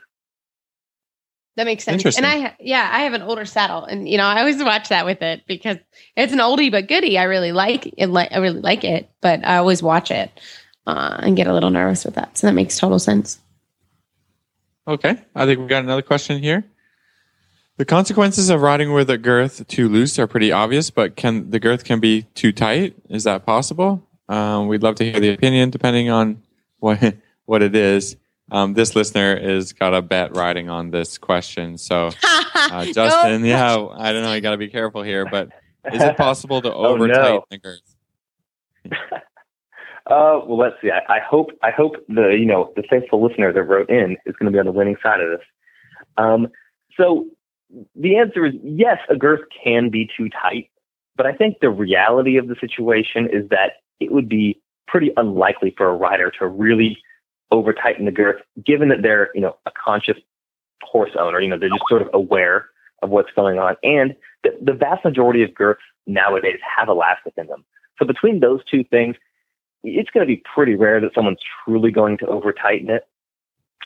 [1.56, 2.04] That makes sense.
[2.18, 5.06] And I, yeah, I have an older saddle, and you know, I always watch that
[5.06, 5.78] with it because
[6.18, 7.18] it's an oldie but goodie.
[7.18, 8.10] I really like it.
[8.10, 10.30] I really like it, but I always watch it
[10.88, 12.38] uh, and get a little nervous with that.
[12.38, 13.40] So that makes total sense.
[14.88, 16.64] Okay, I think we got another question here.
[17.78, 21.60] The consequences of riding with a girth too loose are pretty obvious, but can the
[21.60, 22.96] girth can be too tight?
[23.10, 24.08] Is that possible?
[24.30, 26.42] Um, we'd love to hear the opinion, depending on
[26.80, 28.16] what what it is.
[28.52, 31.78] Um, this listener is got a bet riding on this question.
[31.78, 33.48] So, uh, Justin, no.
[33.48, 34.34] yeah, I don't know.
[34.34, 35.50] You got to be careful here, but
[35.92, 37.46] is it possible to over tighten oh, no.
[37.50, 39.22] the girth?
[40.08, 40.92] Uh, well, let's see.
[40.92, 44.36] I, I, hope I hope the you know the faithful listener that wrote in is
[44.40, 45.48] going to be on the winning side of this.
[46.18, 46.48] Um,
[46.96, 47.26] so
[47.96, 49.00] the answer is yes.
[49.10, 50.70] A girth can be too tight,
[51.16, 55.74] but I think the reality of the situation is that it would be pretty unlikely
[55.76, 56.98] for a rider to really
[57.52, 60.18] over tighten the girth, given that they're, you know, a conscious
[60.84, 62.68] horse owner, you know, they're just sort of aware
[63.02, 63.76] of what's going on.
[63.84, 67.64] And the, the vast majority of girths nowadays have elastic in them.
[67.98, 69.16] So between those two things,
[69.86, 73.08] it's going to be pretty rare that someone's truly going to over tighten it.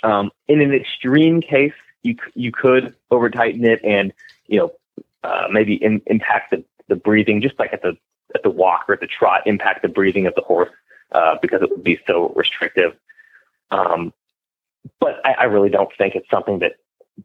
[0.04, 1.74] Um, in an extreme case,
[2.04, 4.14] you you could over tighten it and
[4.48, 4.72] you know
[5.24, 7.98] uh, maybe in, impact the, the breathing, just like at the
[8.34, 10.70] at the walk or at the trot, impact the breathing of the horse
[11.12, 12.96] uh, because it would be so restrictive.
[13.72, 14.14] Um,
[15.00, 16.74] but I, I really don't think it's something that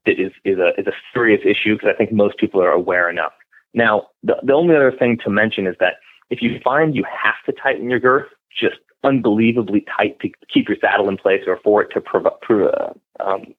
[0.07, 3.09] that is is a is a serious issue because I think most people are aware
[3.09, 3.33] enough.
[3.73, 5.95] Now, the the only other thing to mention is that
[6.31, 8.27] if you find you have to tighten your girth
[8.59, 12.69] just unbelievably tight to keep your saddle in place or for it to prov- pro-
[12.69, 13.55] uh, um,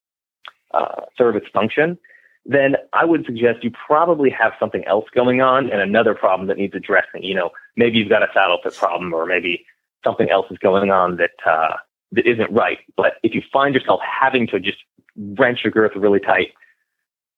[0.74, 1.98] uh, serve its function,
[2.46, 6.58] then I would suggest you probably have something else going on and another problem that
[6.58, 7.24] needs addressing.
[7.24, 9.66] You know, maybe you've got a saddle fit problem or maybe
[10.04, 11.78] something else is going on that uh,
[12.12, 12.80] that isn't right.
[12.96, 14.78] But if you find yourself having to just
[15.16, 16.54] wrench your girth really tight,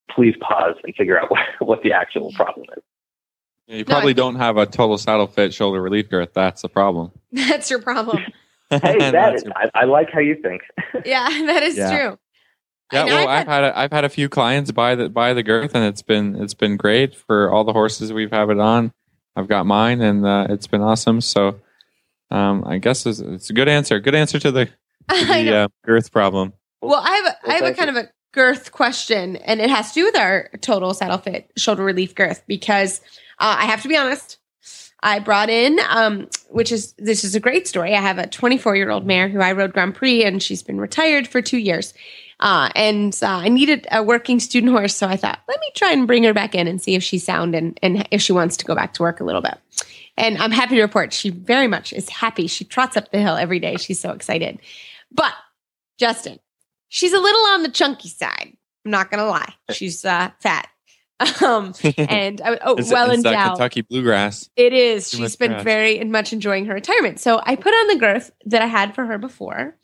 [0.09, 2.83] please pause and figure out what, what the actual problem is.
[3.67, 6.33] You probably I- don't have a total saddle fit shoulder relief girth.
[6.33, 7.11] That's the problem.
[7.31, 8.19] That's your problem.
[8.69, 10.61] Hey, that That's your- I, I like how you think.
[11.05, 11.89] yeah, that is Yeah.
[11.89, 12.19] true.
[12.91, 15.41] yeah, well, I've I've had a, I've had a few clients buy the buy the
[15.41, 18.91] girth, and it's been it's been great for all the horses we've had it on.
[19.37, 21.21] I've got mine, and uh, it's been awesome.
[21.21, 21.61] So,
[22.29, 24.01] um, I guess it's, it's a good answer.
[24.01, 26.51] Good answer to the, to the uh, girth problem.
[26.81, 29.69] Well, I have a, I have a thank kind of a girth question, and it
[29.69, 32.99] has to do with our total saddle fit shoulder relief girth because
[33.39, 34.37] uh, I have to be honest.
[35.03, 37.93] I brought in, um, which is this is a great story.
[37.93, 40.81] I have a 24 year old mare who I rode Grand Prix, and she's been
[40.81, 41.93] retired for two years.
[42.39, 45.91] Uh, and uh, I needed a working student horse, so I thought, let me try
[45.91, 48.57] and bring her back in and see if she's sound and, and if she wants
[48.57, 49.57] to go back to work a little bit.
[50.17, 52.47] And I'm happy to report she very much is happy.
[52.47, 53.77] She trots up the hill every day.
[53.77, 54.59] She's so excited.
[55.11, 55.33] But
[55.97, 56.39] Justin,
[56.89, 58.55] she's a little on the chunky side.
[58.85, 59.53] I'm not gonna lie.
[59.71, 60.69] She's uh, fat.
[61.43, 63.49] Um, and oh, It's, well it's endowed.
[63.49, 64.49] Kentucky bluegrass.
[64.55, 65.09] It is.
[65.09, 65.63] Too She's been grass.
[65.63, 67.19] very much enjoying her retirement.
[67.19, 69.75] So I put on the girth that I had for her before.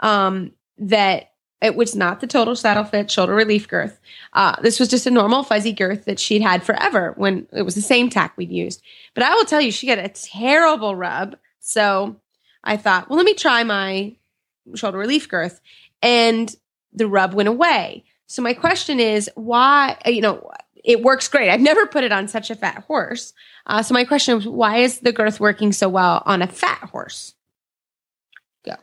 [0.00, 1.32] Um, that
[1.62, 4.00] it was not the total saddle fit shoulder relief girth.
[4.32, 7.76] Uh, this was just a normal fuzzy girth that she'd had forever when it was
[7.76, 8.82] the same tack we'd used.
[9.14, 11.36] But I will tell you, she got a terrible rub.
[11.60, 12.16] So
[12.64, 14.16] I thought, well, let me try my
[14.74, 15.60] shoulder relief girth.
[16.02, 16.54] And
[16.92, 18.04] the rub went away.
[18.26, 20.50] So my question is, why, you know,
[20.84, 21.48] it works great.
[21.50, 23.32] I've never put it on such a fat horse.
[23.66, 26.88] Uh, so my question is, why is the girth working so well on a fat
[26.90, 27.34] horse?
[28.64, 28.76] Yeah.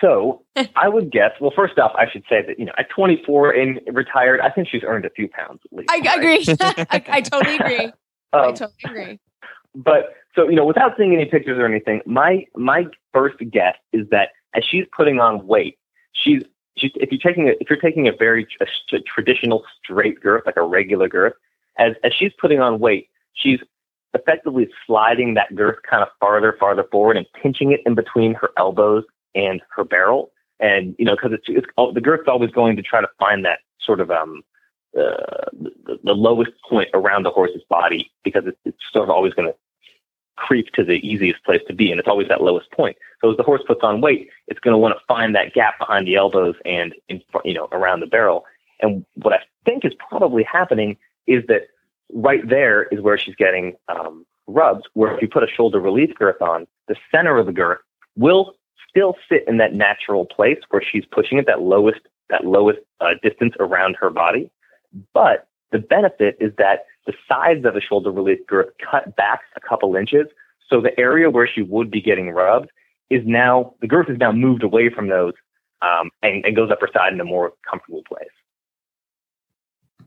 [0.00, 0.42] So
[0.76, 1.30] I would guess.
[1.40, 4.68] Well, first off, I should say that you know at 24 and retired, I think
[4.68, 5.90] she's earned a few pounds at least.
[5.90, 6.18] I, I right?
[6.48, 6.56] agree.
[6.90, 7.92] I, I totally agree.
[8.32, 9.20] I Um, totally agree.
[9.74, 14.06] but so you know, without seeing any pictures or anything, my my first guess is
[14.10, 15.78] that as she's putting on weight,
[16.12, 16.42] she's
[16.76, 20.62] if you're taking a if you're taking a very a traditional straight girth, like a
[20.62, 21.34] regular girth,
[21.78, 23.60] as as she's putting on weight, she's
[24.14, 28.50] effectively sliding that girth kind of farther, farther forward, and pinching it in between her
[28.56, 29.04] elbows
[29.34, 30.30] and her barrel.
[30.58, 33.44] And you know, because it's, it's oh, the girth's always going to try to find
[33.44, 34.42] that sort of um
[34.96, 39.34] uh, the, the lowest point around the horse's body because it's, it's sort of always
[39.34, 39.54] going to
[40.36, 42.96] creep to the easiest place to be, and it's always that lowest point.
[43.20, 45.78] So as the horse puts on weight, it's going to want to find that gap
[45.78, 48.44] behind the elbows and in, you know around the barrel.
[48.80, 50.96] And what I think is probably happening
[51.26, 51.68] is that
[52.12, 54.84] right there is where she's getting um, rubs.
[54.94, 57.80] Where if you put a shoulder relief girth on, the center of the girth
[58.16, 58.54] will
[58.88, 63.14] still sit in that natural place where she's pushing it that lowest that lowest uh,
[63.22, 64.50] distance around her body.
[65.12, 69.60] But the benefit is that the sides of the shoulder relief girth cut back a
[69.60, 70.26] couple inches.
[70.68, 72.70] So the area where she would be getting rubbed
[73.10, 75.34] is now, the girth is now moved away from those
[75.82, 78.28] um, and, and goes up her side in a more comfortable place.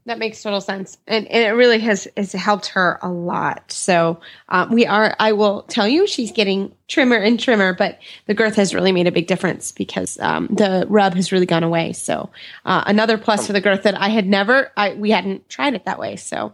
[0.05, 3.71] That makes total sense, and, and it really has has helped her a lot.
[3.71, 5.15] So um, we are.
[5.19, 9.05] I will tell you, she's getting trimmer and trimmer, but the girth has really made
[9.05, 11.93] a big difference because um, the rub has really gone away.
[11.93, 12.29] So
[12.65, 14.71] uh, another plus for the girth that I had never.
[14.75, 16.15] I we hadn't tried it that way.
[16.15, 16.53] So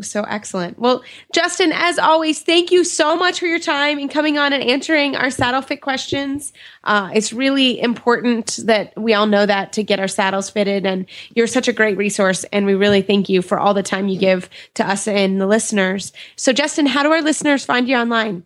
[0.00, 0.78] so excellent.
[0.78, 1.02] Well,
[1.32, 5.16] Justin, as always, thank you so much for your time and coming on and answering
[5.16, 6.52] our saddle fit questions.
[6.84, 10.84] Uh, it's really important that we all know that to get our saddles fitted.
[10.86, 12.44] And you're such a great resource.
[12.44, 15.46] And we really thank you for all the time you give to us and the
[15.46, 16.12] listeners.
[16.36, 18.44] So, Justin, how do our listeners find you online?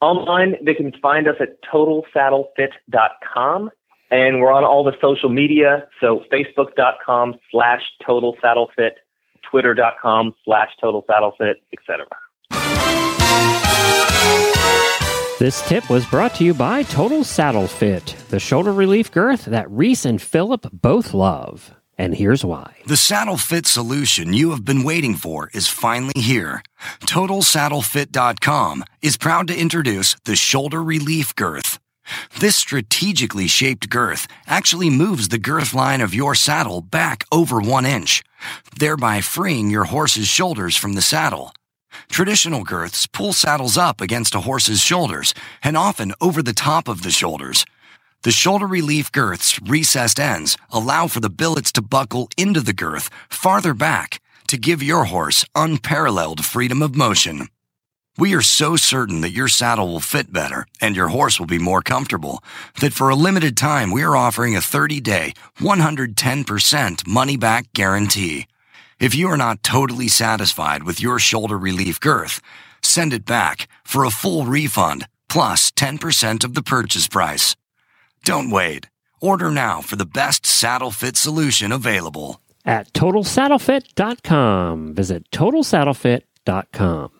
[0.00, 3.70] Online, they can find us at totalsaddlefit.com.
[4.10, 5.88] And we're on all the social media.
[6.00, 8.92] So facebook.com slash totalsaddlefit,
[9.50, 12.06] twitter.com slash totalsaddlefit, etc.
[15.38, 19.70] This tip was brought to you by Total Saddle Fit, the shoulder relief girth that
[19.70, 21.74] Reese and Philip both love.
[21.98, 22.76] And here's why.
[22.86, 26.62] The saddle fit solution you have been waiting for is finally here.
[27.00, 31.78] TotalSaddleFit.com is proud to introduce the Shoulder Relief Girth.
[32.38, 37.86] This strategically shaped girth actually moves the girth line of your saddle back over one
[37.86, 38.22] inch,
[38.78, 41.52] thereby freeing your horse's shoulders from the saddle.
[42.10, 47.02] Traditional girths pull saddles up against a horse's shoulders and often over the top of
[47.02, 47.64] the shoulders.
[48.22, 53.08] The shoulder relief girth's recessed ends allow for the billets to buckle into the girth
[53.28, 57.48] farther back to give your horse unparalleled freedom of motion.
[58.18, 61.58] We are so certain that your saddle will fit better and your horse will be
[61.58, 62.42] more comfortable
[62.80, 68.46] that for a limited time we are offering a 30 day, 110% money back guarantee.
[68.98, 72.40] If you are not totally satisfied with your shoulder relief girth,
[72.82, 77.54] send it back for a full refund plus 10% of the purchase price.
[78.24, 78.88] Don't wait.
[79.20, 82.40] Order now for the best saddle fit solution available.
[82.64, 84.94] At TotalSaddleFit.com.
[84.94, 87.10] Visit TotalSaddleFit.com.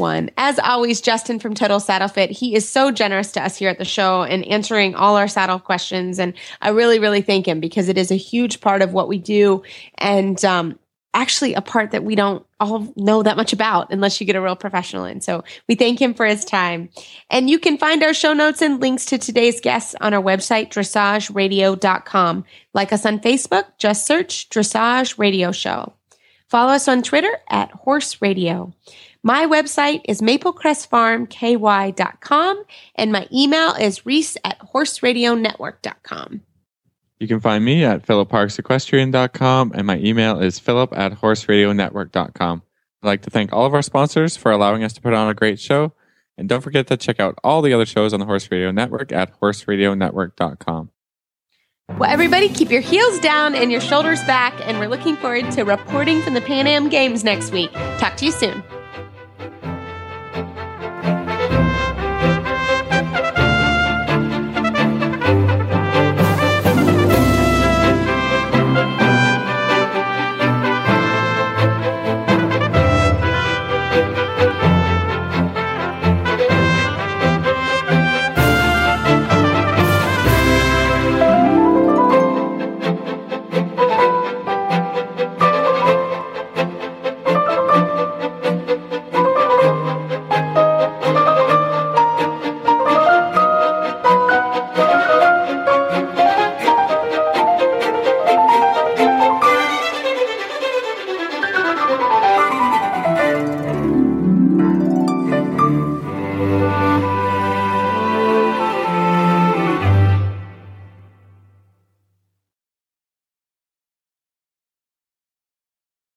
[0.00, 0.30] one.
[0.36, 3.78] As always, Justin from Total Saddle Fit, he is so generous to us here at
[3.78, 6.18] the show and answering all our saddle questions.
[6.18, 9.18] And I really, really thank him because it is a huge part of what we
[9.18, 9.62] do.
[9.98, 10.78] And, um,
[11.12, 14.40] actually a part that we don't all know that much about unless you get a
[14.40, 15.20] real professional in.
[15.20, 16.88] So we thank him for his time.
[17.30, 20.70] And you can find our show notes and links to today's guests on our website,
[20.70, 22.44] dressageradio.com.
[22.74, 25.94] Like us on Facebook, just search Dressage Radio Show.
[26.48, 28.72] Follow us on Twitter at Horse Radio.
[29.22, 32.64] My website is maplecrestfarmky.com
[32.94, 36.40] and my email is reese at horseradionetwork.com.
[37.18, 42.62] You can find me at philipparksequestrian.com and my email is philip at horseradionetwork.com.
[43.02, 45.34] I'd like to thank all of our sponsors for allowing us to put on a
[45.34, 45.92] great show.
[46.38, 49.12] And don't forget to check out all the other shows on the Horse Radio Network
[49.12, 50.90] at horseradionetwork.com.
[51.98, 54.54] Well, everybody, keep your heels down and your shoulders back.
[54.66, 57.70] And we're looking forward to reporting from the Pan Am Games next week.
[57.98, 58.62] Talk to you soon.